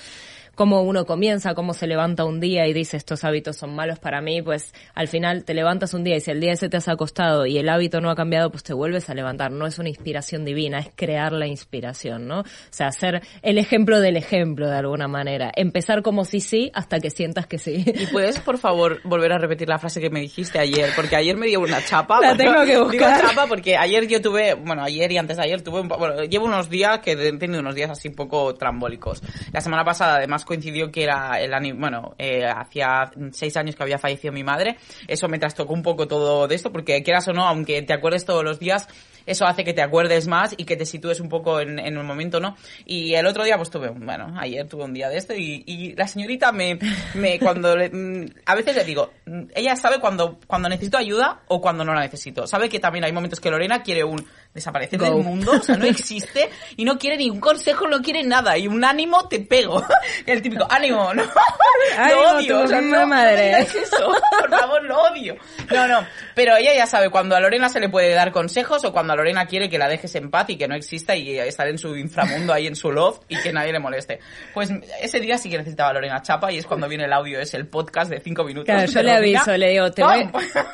[0.56, 4.22] Cómo uno comienza, cómo se levanta un día y dice estos hábitos son malos para
[4.22, 6.88] mí, pues al final te levantas un día y si el día ese te has
[6.88, 9.52] acostado y el hábito no ha cambiado, pues te vuelves a levantar.
[9.52, 12.42] No es una inspiración divina, es crear la inspiración, ¿no?
[12.42, 15.52] O sea, hacer el ejemplo del ejemplo de alguna manera.
[15.56, 17.84] Empezar como si sí hasta que sientas que sí.
[17.88, 20.90] ¿Y puedes, por favor, volver a repetir la frase que me dijiste ayer?
[20.96, 22.20] Porque ayer me dio una chapa.
[22.22, 23.22] La tengo que Digo buscar.
[23.22, 26.46] chapa porque ayer yo tuve, bueno, ayer y antes de ayer tuve, un bueno, llevo
[26.46, 29.22] unos días que he tenido unos días así un poco trambólicos.
[29.54, 33.84] La semana pasada además coincidió que era el ani- bueno, eh, hacía seis años que
[33.84, 34.78] había fallecido mi madre.
[35.08, 38.26] Eso me trastocó un poco todo de esto porque quieras o no, aunque te acuerdes
[38.26, 38.88] todos los días,
[39.26, 42.40] eso hace que te acuerdes más y que te sitúes un poco en, el momento,
[42.40, 42.56] ¿no?
[42.86, 46.08] Y el otro día pues tuve, bueno, ayer tuve un día de esto y, la
[46.08, 46.80] señorita me,
[47.14, 51.42] me cuando le- mm, a veces le digo, mm, ella sabe cuando, cuando necesito ayuda
[51.48, 52.48] o cuando no la necesito.
[52.48, 55.06] Sabe que también hay momentos que Lorena quiere un desaparecer Go.
[55.06, 58.58] del mundo, o sea, no existe y no quiere ni un consejo, no quiere nada
[58.58, 59.84] y un ánimo te pego.
[60.26, 61.24] El típico ánimo, ¿no?
[61.98, 63.52] Ánimo, lo odio, o sea, no, madre.
[63.52, 65.36] no eso, por favor, lo odio.
[65.72, 68.94] No, no, pero ella ya sabe cuando a Lorena se le puede dar consejos o
[68.94, 71.68] cuando a Lorena quiere que la dejes en paz y que no exista y estar
[71.68, 74.20] en su inframundo ahí en su loft y que nadie le moleste.
[74.54, 74.70] Pues
[75.02, 77.54] ese día sí que necesitaba a Lorena Chapa y es cuando viene el audio, es
[77.54, 78.66] el podcast de cinco minutos.
[78.66, 80.30] Claro, yo le aviso, le digo, te voy,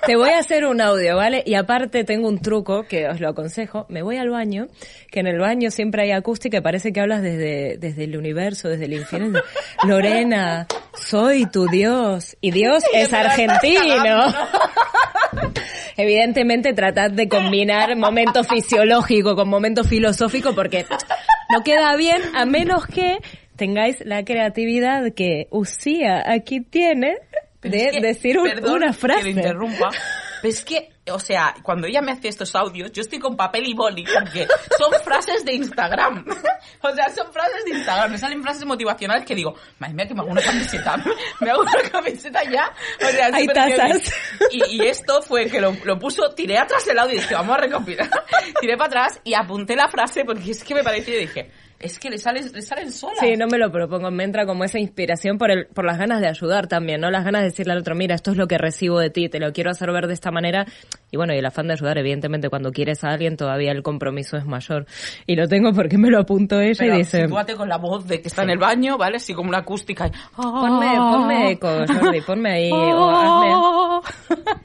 [0.06, 1.42] te voy a hacer un audio, ¿vale?
[1.46, 3.67] Y aparte tengo un truco que os lo aconsejo.
[3.90, 4.68] Me voy al baño,
[5.12, 8.70] que en el baño siempre hay acústica y parece que hablas desde, desde el universo,
[8.70, 9.40] desde el infierno.
[9.88, 12.36] Lorena, soy tu Dios.
[12.42, 14.26] Y Dios es argentino.
[15.98, 20.86] Evidentemente tratad de combinar momento fisiológico con momento filosófico porque
[21.50, 23.18] no queda bien a menos que
[23.56, 27.16] tengáis la creatividad que Usía aquí tiene
[27.64, 29.24] de que, decir un- perdón una que frase.
[29.24, 29.90] le interrumpa,
[30.42, 33.68] Pero es que, o sea, cuando ella me hace estos audios, yo estoy con papel
[33.68, 36.26] y boli, porque son frases de Instagram.
[36.82, 38.12] o sea, son frases de Instagram.
[38.12, 40.98] Me salen frases motivacionales que digo, madre mía, que me hago una camiseta.
[41.42, 42.72] me hago una camiseta ya.
[43.06, 44.14] O sea, Hay tazas.
[44.52, 47.58] y, y esto fue que lo, lo puso, tiré atrás el audio y dije, vamos
[47.58, 48.10] a recopilar.
[48.60, 52.00] tiré para atrás y apunté la frase porque es que me pareció y dije, es
[52.00, 53.20] que le, sale, le salen solas.
[53.20, 56.22] Sí, no me lo propongo, me entra como esa inspiración por el, por las ganas
[56.22, 57.12] de ayudar también, ¿no?
[57.12, 59.40] Las ganas de decirle al otro, mira, esto es lo que recibo de ti, te
[59.40, 60.66] lo quiero hacer ver de esta manera.
[61.12, 64.38] Y bueno, y el afán de ayudar, evidentemente, cuando quieres a alguien todavía el compromiso
[64.38, 64.88] es mayor.
[65.28, 68.08] Y lo tengo porque me lo apuntó ella Pero y dice, sitúate con la voz
[68.08, 69.18] de que está en el baño, ¿vale?
[69.18, 70.08] Así como una acústica.
[70.08, 74.10] y- ponme, ponme eco, Jordi, ponme ahí, o hazme...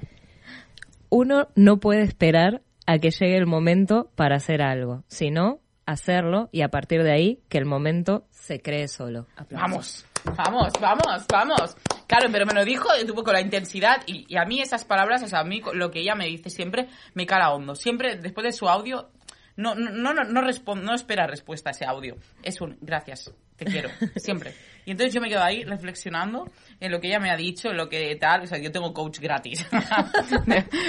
[1.10, 6.62] Uno no puede esperar a que llegue el momento para hacer algo, sino hacerlo y
[6.62, 9.26] a partir de ahí que el momento se cree solo.
[9.50, 11.76] Vamos, vamos, vamos, vamos.
[12.06, 15.22] Claro, pero me lo dijo tuvo con la intensidad y, y a mí esas palabras,
[15.22, 17.74] o sea, a mí lo que ella me dice siempre me cala hondo.
[17.74, 19.10] Siempre después de su audio
[19.56, 22.16] no no no no, no, no espera respuesta a ese audio.
[22.42, 24.54] Es un gracias, te quiero, siempre.
[24.84, 27.76] Y entonces yo me quedo ahí reflexionando en lo que ella me ha dicho, en
[27.76, 29.66] lo que tal, o sea, yo tengo coach gratis.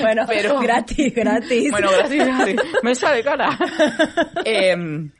[0.01, 1.71] Bueno, pero gratis, gratis.
[1.71, 2.55] bueno, gracias, gratis.
[2.83, 3.57] Me sale cara.
[4.45, 5.11] Em,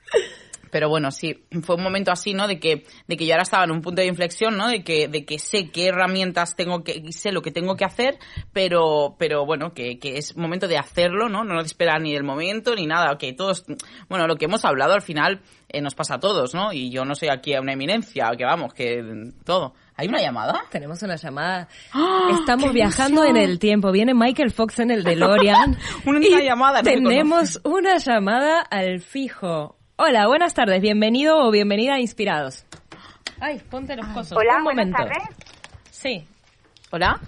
[0.73, 2.47] pero bueno, sí, fue un momento así, ¿no?
[2.47, 4.67] De que, de que yo ahora estaba en un punto de inflexión, ¿no?
[4.67, 8.17] De que, de que sé qué herramientas tengo que, sé lo que tengo que hacer,
[8.51, 11.43] pero, pero bueno, que, que es momento de hacerlo, ¿no?
[11.43, 13.65] No de esperar ni el momento ni nada, que todos,
[14.09, 16.73] bueno, lo que hemos hablado al final eh, nos pasa a todos, ¿no?
[16.73, 19.75] Y yo no soy aquí a una eminencia, que vamos, que todo.
[19.95, 20.63] ¿Hay una llamada?
[20.71, 21.67] Tenemos una llamada.
[21.93, 22.29] ¡Ah!
[22.31, 23.91] Estamos ¡Qué viajando en el tiempo.
[23.91, 25.77] Viene Michael Fox en el DeLorean.
[26.07, 29.77] Una y llamada, no Tenemos una llamada al fijo.
[29.95, 30.81] Hola, buenas tardes.
[30.81, 32.65] Bienvenido o bienvenida a Inspirados.
[33.39, 34.37] Ay, ponte los cosos.
[34.37, 34.97] Hola, Un buenas momento.
[35.15, 35.35] tardes.
[35.91, 36.27] Sí.
[36.91, 37.19] ¿Hola?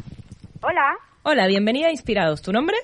[0.62, 2.42] Hola, Hola, bienvenida a Inspirados.
[2.42, 2.76] ¿Tu nombre?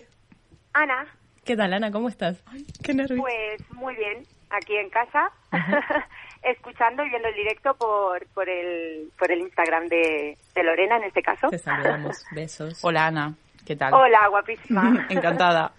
[0.73, 1.05] Ana.
[1.45, 1.91] ¿Qué tal, Ana?
[1.91, 2.43] ¿Cómo estás?
[2.83, 3.19] qué nervios.
[3.19, 5.31] Pues muy bien, aquí en casa,
[6.43, 11.03] escuchando y viendo el directo por, por, el, por el Instagram de, de Lorena, en
[11.05, 11.47] este caso.
[11.49, 12.23] Te saludamos.
[12.31, 12.79] Besos.
[12.83, 13.35] Hola, Ana.
[13.65, 13.93] ¿Qué tal?
[13.93, 15.05] Hola, guapísima.
[15.09, 15.71] Encantada.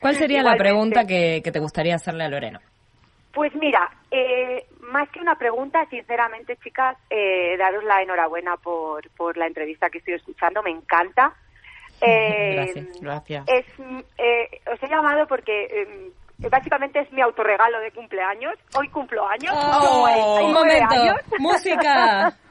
[0.00, 0.64] ¿Cuál sería la Igualmente.
[0.64, 2.60] pregunta que, que te gustaría hacerle a Lorena?
[3.38, 9.36] Pues mira, eh, más que una pregunta, sinceramente, chicas, eh, daros la enhorabuena por, por
[9.36, 11.32] la entrevista que estoy escuchando, me encanta.
[12.00, 13.00] Eh, Gracias.
[13.00, 13.44] Gracias.
[13.48, 16.12] Es, mm, eh, os he llamado porque eh,
[16.48, 18.54] básicamente es mi autorregalo de cumpleaños.
[18.76, 19.52] Hoy cumplo años.
[19.52, 20.94] Oh, un 49 momento.
[20.94, 21.16] años.
[21.40, 22.32] Música.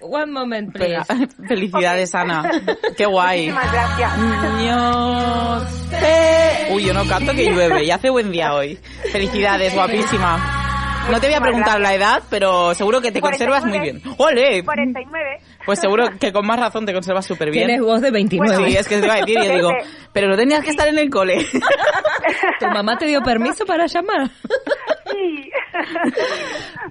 [0.00, 1.04] One moment, please.
[1.48, 2.50] Felicidades, Ana.
[2.96, 3.50] Qué guay.
[3.50, 4.18] Muchísimas gracias.
[4.18, 5.90] Niños.
[5.92, 6.68] Eh.
[6.72, 8.78] Uy, yo no canto que llueve y hace buen día hoy.
[9.12, 10.64] Felicidades, guapísima.
[11.10, 14.02] No te voy a preguntar la edad, pero seguro que te conservas muy bien.
[14.18, 14.64] ¡Ole!
[14.64, 15.38] 49.
[15.64, 17.66] Pues seguro que con más razón te conservas súper bien.
[17.66, 18.70] Tienes voz de 29.
[18.70, 19.70] Sí, es que te iba a decir, yo digo,
[20.12, 21.46] pero no tenías que estar en el cole.
[22.60, 24.30] ¿Tu mamá te dio permiso para llamar?
[25.12, 25.50] Sí.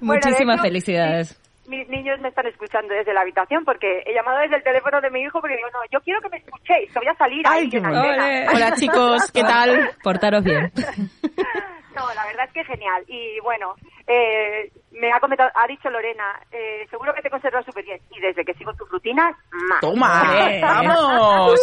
[0.00, 1.36] Bueno, hecho, felicidades.
[1.68, 5.10] Mis niños me están escuchando desde la habitación porque he llamado desde el teléfono de
[5.10, 7.64] mi hijo porque digo, no, yo quiero que me escuchéis, que voy a salir Ay,
[7.64, 7.86] ahí qué en.
[7.86, 9.90] Hola, chicos, ¿qué tal?
[10.02, 10.72] Portaros bien.
[11.96, 13.02] No, la verdad es que genial.
[13.08, 13.74] Y bueno,
[14.06, 18.00] eh, me ha comentado, ha dicho Lorena, eh, seguro que te conservas súper bien.
[18.14, 19.80] Y desde que sigo tus rutinas, más.
[19.80, 20.22] ¡Toma!
[20.36, 20.60] Eh.
[20.60, 21.58] ¡Vamos!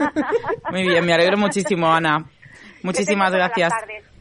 [0.70, 2.26] Muy bien, me alegro muchísimo, Ana.
[2.82, 3.72] Muchísimas gracias.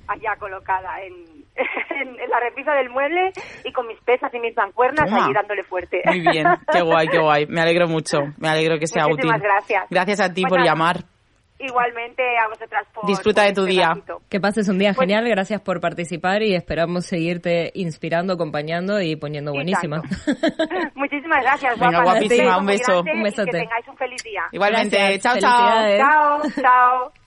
[0.07, 1.13] Allá colocada en,
[1.55, 3.31] en, en la repisa del mueble
[3.63, 5.25] y con mis pesas y mis mancuernas Toma.
[5.25, 6.01] allí dándole fuerte.
[6.05, 7.45] Muy bien, qué guay, qué guay.
[7.47, 9.49] Me alegro mucho, me alegro que sea Muchísimas útil.
[9.49, 9.85] gracias.
[9.89, 11.03] Gracias a ti Pues por llamar.
[11.59, 13.05] Igualmente a vosotras por...
[13.07, 13.87] Disfruta por de tu este día.
[13.89, 14.21] ratito.
[14.29, 19.15] Que pases un día Pues- genial, gracias por participar y esperamos seguirte inspirando, acompañando y
[19.15, 20.01] poniendo buenísima.
[20.95, 23.51] Muchísimas gracias, Venga, guapísima, Un beso Un y besote.
[23.51, 24.41] que tengáis un feliz día.
[24.51, 25.97] Igualmente, Gracias, chao, chao.
[25.97, 27.22] Chao, chao.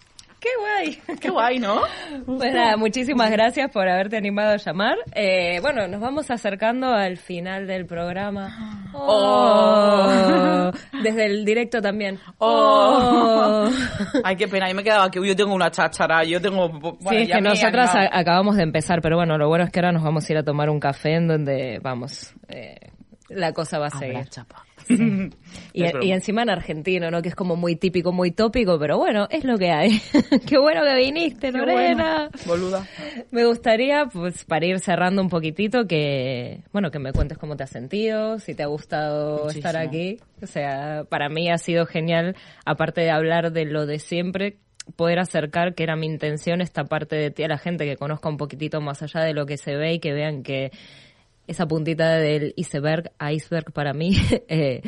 [0.46, 1.18] ¡Qué guay!
[1.20, 1.82] Qué guay, ¿no?
[2.24, 4.96] Pues nada, muchísimas gracias por haberte animado a llamar.
[5.12, 8.88] Eh, bueno, nos vamos acercando al final del programa.
[8.94, 10.70] Oh.
[11.02, 12.20] Desde el directo también.
[12.38, 13.68] Oh.
[14.22, 16.68] Ay, qué pena, yo me quedaba que yo tengo una cháchara, yo tengo...
[16.68, 19.90] Bueno, sí, es que nosotras acabamos de empezar, pero bueno, lo bueno es que ahora
[19.90, 22.76] nos vamos a ir a tomar un café en donde, vamos, eh,
[23.30, 24.28] la cosa va a seguir.
[24.28, 24.65] Chapa.
[25.72, 27.20] Y, encima en argentino, ¿no?
[27.20, 30.00] Que es como muy típico, muy tópico, pero bueno, es lo que hay.
[30.46, 32.30] Qué bueno que viniste, Qué Lorena.
[32.46, 32.86] bueno, Boluda.
[33.30, 37.64] Me gustaría, pues, para ir cerrando un poquitito, que, bueno, que me cuentes cómo te
[37.64, 39.68] has sentido, si te ha gustado Muchísimo.
[39.68, 40.18] estar aquí.
[40.42, 44.58] O sea, para mí ha sido genial, aparte de hablar de lo de siempre,
[44.94, 48.28] poder acercar, que era mi intención, esta parte de ti a la gente que conozca
[48.28, 50.70] un poquitito más allá de lo que se ve y que vean que
[51.46, 54.16] esa puntita del iceberg, iceberg para mí,
[54.48, 54.82] eh,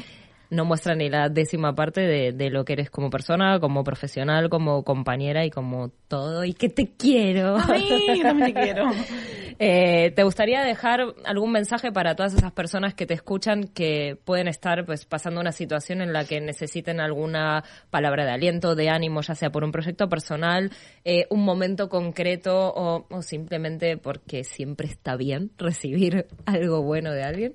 [0.51, 4.49] no muestra ni la décima parte de, de lo que eres como persona, como profesional,
[4.49, 6.45] como compañera y como todo.
[6.45, 7.57] Y que te quiero.
[7.69, 8.91] Ay, no me quiero.
[9.61, 14.47] Eh, ¿Te gustaría dejar algún mensaje para todas esas personas que te escuchan que pueden
[14.47, 19.21] estar pues pasando una situación en la que necesiten alguna palabra de aliento, de ánimo,
[19.21, 20.71] ya sea por un proyecto personal,
[21.05, 27.25] eh, un momento concreto o, o simplemente porque siempre está bien recibir algo bueno de
[27.25, 27.55] alguien?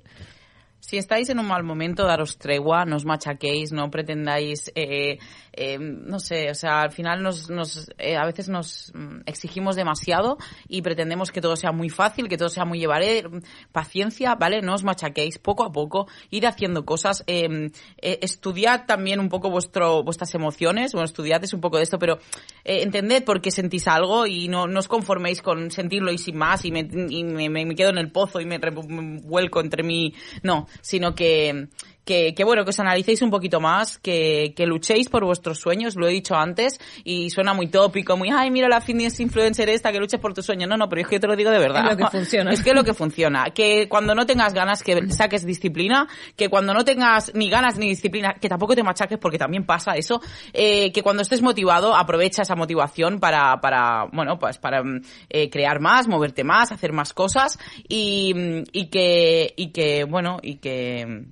[0.94, 5.18] Si estáis en un mal momento, daros tregua, no os machaquéis, no pretendáis, eh,
[5.52, 9.76] eh, no sé, o sea, al final nos, nos eh, a veces nos mm, exigimos
[9.76, 10.38] demasiado
[10.68, 13.24] y pretendemos que todo sea muy fácil, que todo sea muy llevaré.
[13.72, 14.62] Paciencia, ¿vale?
[14.62, 17.24] No os machaquéis, poco a poco, ir haciendo cosas.
[17.26, 21.84] eh, eh, estudiad también un poco vuestro, vuestras emociones, bueno, estudiad es un poco de
[21.86, 22.20] esto, pero
[22.64, 26.38] eh, entended por qué sentís algo y no, no os conforméis con sentirlo y sin
[26.38, 29.82] más y me, y me, me- quedo en el pozo y me, me vuelco entre
[29.82, 30.14] mí.
[30.44, 31.70] No, sino que,
[32.06, 35.96] que, que, bueno, que os analicéis un poquito más, que, que luchéis por vuestros sueños,
[35.96, 39.92] lo he dicho antes, y suena muy tópico, muy, ay, mira la fitness influencer esta,
[39.92, 40.70] que luches por tus sueños.
[40.70, 41.86] No, no, pero es que yo te lo digo de verdad.
[41.86, 42.52] Es lo que funciona.
[42.54, 43.46] Es que es lo que funciona.
[43.46, 47.90] Que cuando no tengas ganas, que saques disciplina, que cuando no tengas ni ganas ni
[47.90, 50.22] disciplina, que tampoco te machaques, porque también pasa eso,
[50.54, 55.50] eh, que cuando estés motivado, aprovecha esa motivación para, para bueno, pues para mm, eh,
[55.50, 58.34] crear más, moverte más, hacer más cosas, y,
[58.72, 61.26] y que, y que, bueno, y que,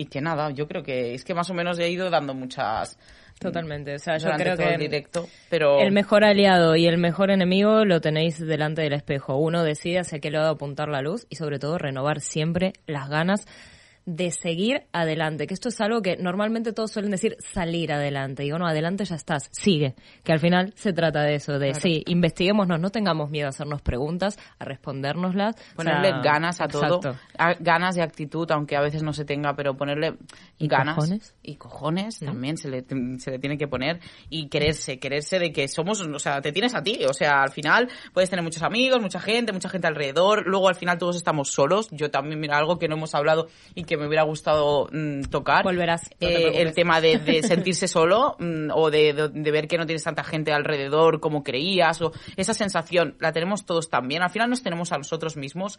[0.00, 2.98] y que nada, yo creo que es que más o menos he ido dando muchas,
[3.40, 3.94] Totalmente.
[3.94, 5.80] O sea, yo creo que el directo, pero...
[5.80, 9.36] el mejor aliado y el mejor enemigo lo tenéis delante del espejo.
[9.36, 13.46] Uno decide hacia qué lado apuntar la luz y sobre todo renovar siempre las ganas
[14.06, 18.42] de seguir adelante, que esto es algo que normalmente todos suelen decir salir adelante.
[18.42, 19.94] Digo, no, adelante ya estás, sigue,
[20.24, 23.82] que al final se trata de eso, de sí, investiguémonos, no tengamos miedo a hacernos
[23.82, 25.54] preguntas, a respondérnoslas.
[25.72, 27.18] o ponerle sea, ganas a todo, exacto.
[27.60, 30.14] ganas y actitud, aunque a veces no se tenga, pero ponerle
[30.58, 31.34] ¿Y ganas cojones?
[31.42, 32.84] y cojones también se le,
[33.18, 36.74] se le tiene que poner y quererse, quererse de que somos, o sea, te tienes
[36.74, 40.46] a ti, o sea, al final puedes tener muchos amigos, mucha gente, mucha gente alrededor,
[40.46, 43.84] luego al final todos estamos solos, yo también, mira, algo que no hemos hablado y
[43.84, 45.62] que me hubiera gustado mm, tocar.
[45.64, 49.50] Volverás, no te Eh, el tema de, de sentirse solo mm, o de, de- de
[49.50, 53.88] ver que no tienes tanta gente alrededor como creías o esa sensación la tenemos todos
[53.90, 54.22] también.
[54.22, 55.78] Al final nos tenemos a nosotros mismos.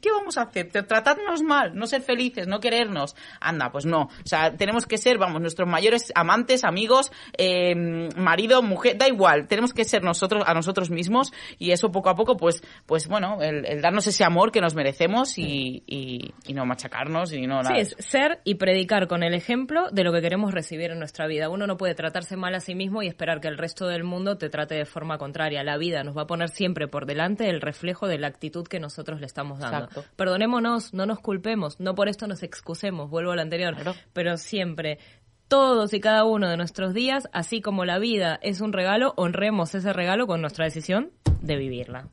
[0.00, 0.70] ¿Qué vamos a hacer?
[0.70, 1.74] ¿Tratarnos mal?
[1.74, 2.46] ¿No ser felices?
[2.46, 3.14] ¿No querernos?
[3.40, 4.02] Anda, pues no.
[4.02, 7.74] O sea, tenemos que ser, vamos, nuestros mayores amantes, amigos, eh,
[8.16, 9.46] marido, mujer, da igual.
[9.46, 13.40] Tenemos que ser nosotros, a nosotros mismos y eso poco a poco, pues, pues bueno,
[13.42, 17.62] el, el darnos ese amor que nos merecemos y, y, y no machacarnos y no
[17.62, 17.74] nada.
[17.74, 21.26] Sí, es ser y predicar con el ejemplo de lo que queremos recibir en nuestra
[21.26, 21.48] vida.
[21.50, 24.38] Uno no puede tratarse mal a sí mismo y esperar que el resto del mundo
[24.38, 25.62] te trate de forma contraria.
[25.62, 28.80] La vida nos va a poner siempre por delante el reflejo de la actitud que
[28.80, 29.84] nosotros le estamos dando.
[29.84, 30.04] Exacto.
[30.16, 33.94] Perdonémonos, no nos culpemos, no por esto nos excusemos, vuelvo a lo anterior, Claro.
[34.12, 34.98] pero siempre
[35.48, 39.74] todos y cada uno de nuestros días, así como la vida es un regalo, honremos
[39.74, 41.10] ese regalo con nuestra decisión
[41.42, 42.08] de vivirla.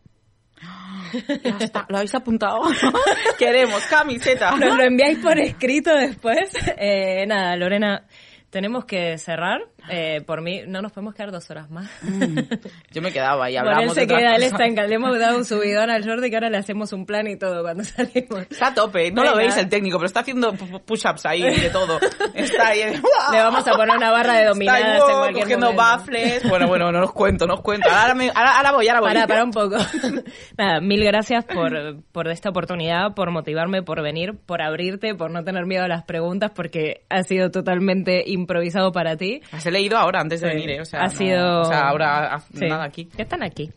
[1.43, 2.61] Ya está, ¿lo habéis apuntado?
[3.39, 4.51] Queremos camiseta.
[4.51, 6.51] Nos lo enviáis por escrito después.
[6.77, 8.05] Eh, nada, Lorena,
[8.49, 9.61] tenemos que cerrar.
[9.89, 11.89] Eh, por mí, no nos podemos quedar dos horas más.
[12.91, 15.37] Yo me quedaba y Por él hablamos se queda, él está en Le hemos dado
[15.37, 18.41] un subidón al Jordi que ahora le hacemos un plan y todo cuando salimos.
[18.49, 19.43] Está a tope, no lo Venga.
[19.43, 21.99] veis el técnico, pero está haciendo pu- push-ups ahí y de todo.
[22.33, 22.79] Está ahí.
[23.31, 25.81] Le vamos a poner una barra de Está dominadas ahí, en wow, cualquier cogiendo momento.
[25.83, 26.49] baffles.
[26.49, 27.89] Bueno, bueno, no os cuento, no os cuento.
[27.89, 29.09] Ahora, me- ahora, ahora voy, ahora voy.
[29.13, 29.75] Para, para un poco.
[30.57, 35.43] Nada, mil gracias por, por esta oportunidad, por motivarme, por venir, por abrirte, por no
[35.43, 39.41] tener miedo a las preguntas, porque ha sido totalmente improvisado para ti.
[39.53, 40.55] He leído ahora antes de Sí.
[40.55, 40.81] venir, ¿eh?
[40.81, 41.61] O sea, ha no- sido.
[41.61, 42.65] o sea, ahora Sí.
[42.67, 43.05] nada aquí.
[43.05, 43.71] Que están aquí.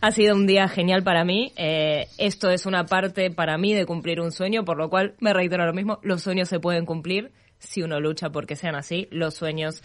[0.00, 1.52] ha sido un día genial para mí.
[1.56, 5.32] Eh, esto es una parte para mí de cumplir un sueño, por lo cual me
[5.32, 9.08] reitero lo mismo: los sueños se pueden cumplir si uno lucha porque sean así.
[9.10, 9.82] Los sueños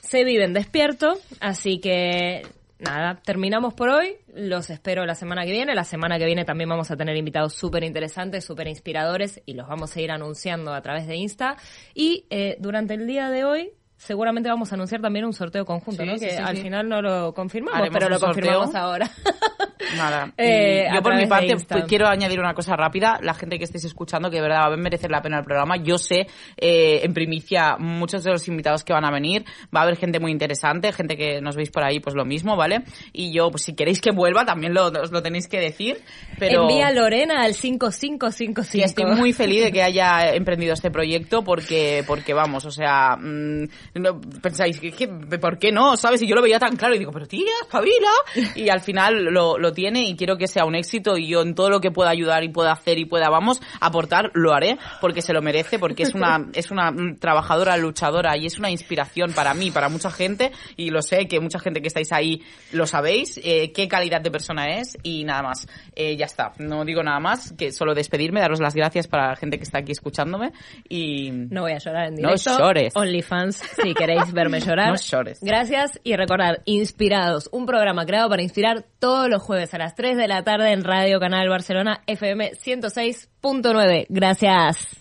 [0.00, 2.42] se viven despierto, así que.
[2.82, 4.14] Nada, terminamos por hoy.
[4.34, 5.74] Los espero la semana que viene.
[5.74, 9.68] La semana que viene también vamos a tener invitados súper interesantes, súper inspiradores y los
[9.68, 11.58] vamos a ir anunciando a través de Insta.
[11.92, 16.02] Y eh, durante el día de hoy seguramente vamos a anunciar también un sorteo conjunto,
[16.02, 16.16] Sí, ¿no?
[16.16, 19.10] sí, que sí, al final no lo confirmamos, Haremos pero lo confirmamos ahora.
[19.96, 20.32] Nada.
[20.38, 23.18] Y Eh, yo por mi parte pues, quiero añadir una cosa rápida.
[23.22, 25.76] La gente que estéis escuchando, que de verdad va a merecer la pena el programa.
[25.76, 26.26] Yo sé,
[26.56, 29.44] eh, en primicia, muchos de los invitados que van a venir.
[29.74, 32.56] Va a haber gente muy interesante, gente que nos veis por ahí, pues lo mismo,
[32.56, 32.84] ¿vale?
[33.12, 36.00] Y yo, pues si queréis que vuelva, también lo, os lo tenéis que decir.
[36.38, 36.62] Pero...
[36.62, 38.62] Envía a Lorena al 5555.
[38.64, 43.16] Sí, estoy muy feliz de que haya emprendido este proyecto porque, porque vamos, o sea,
[43.16, 43.64] mm,
[43.94, 45.96] no, pensáis, ¿qué, por qué no?
[45.96, 46.22] ¿Sabes?
[46.22, 48.10] Y yo lo veía tan claro y digo, pero tía, espabila.
[48.54, 51.54] Y al final lo, lo tiene y quiero que sea un éxito y yo en
[51.54, 55.22] todo lo que pueda ayudar y pueda hacer y pueda, vamos, aportar, lo haré porque
[55.22, 59.54] se lo merece, porque es una, es una trabajadora, luchadora y es una inspiración para
[59.54, 63.40] mí, para mucha gente y lo sé que mucha gente que estáis ahí lo sabéis,
[63.42, 65.66] eh, qué calidad de persona es y nada más.
[65.94, 69.36] Eh, ya está, no digo nada más, que solo despedirme, daros las gracias para la
[69.36, 70.52] gente que está aquí escuchándome
[70.88, 71.30] y...
[71.30, 72.50] No voy a llorar en directo.
[72.52, 72.94] No llores.
[72.94, 74.90] OnlyFans, si queréis verme llorar.
[74.90, 75.40] No llores.
[75.42, 80.16] Gracias y recordad, Inspirados, un programa creado para inspirar todos los jueves a las 3
[80.16, 84.06] de la tarde en Radio Canal Barcelona FM 106.9.
[84.08, 85.00] Gracias.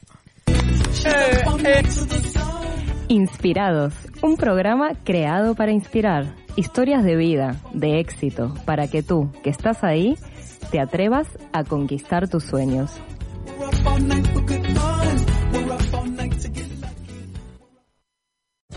[3.08, 6.36] Inspirados, un programa creado para inspirar.
[6.56, 10.16] Historias de vida, de éxito, para que tú, que estás ahí,
[10.72, 13.00] te atrevas a conquistar tus sueños.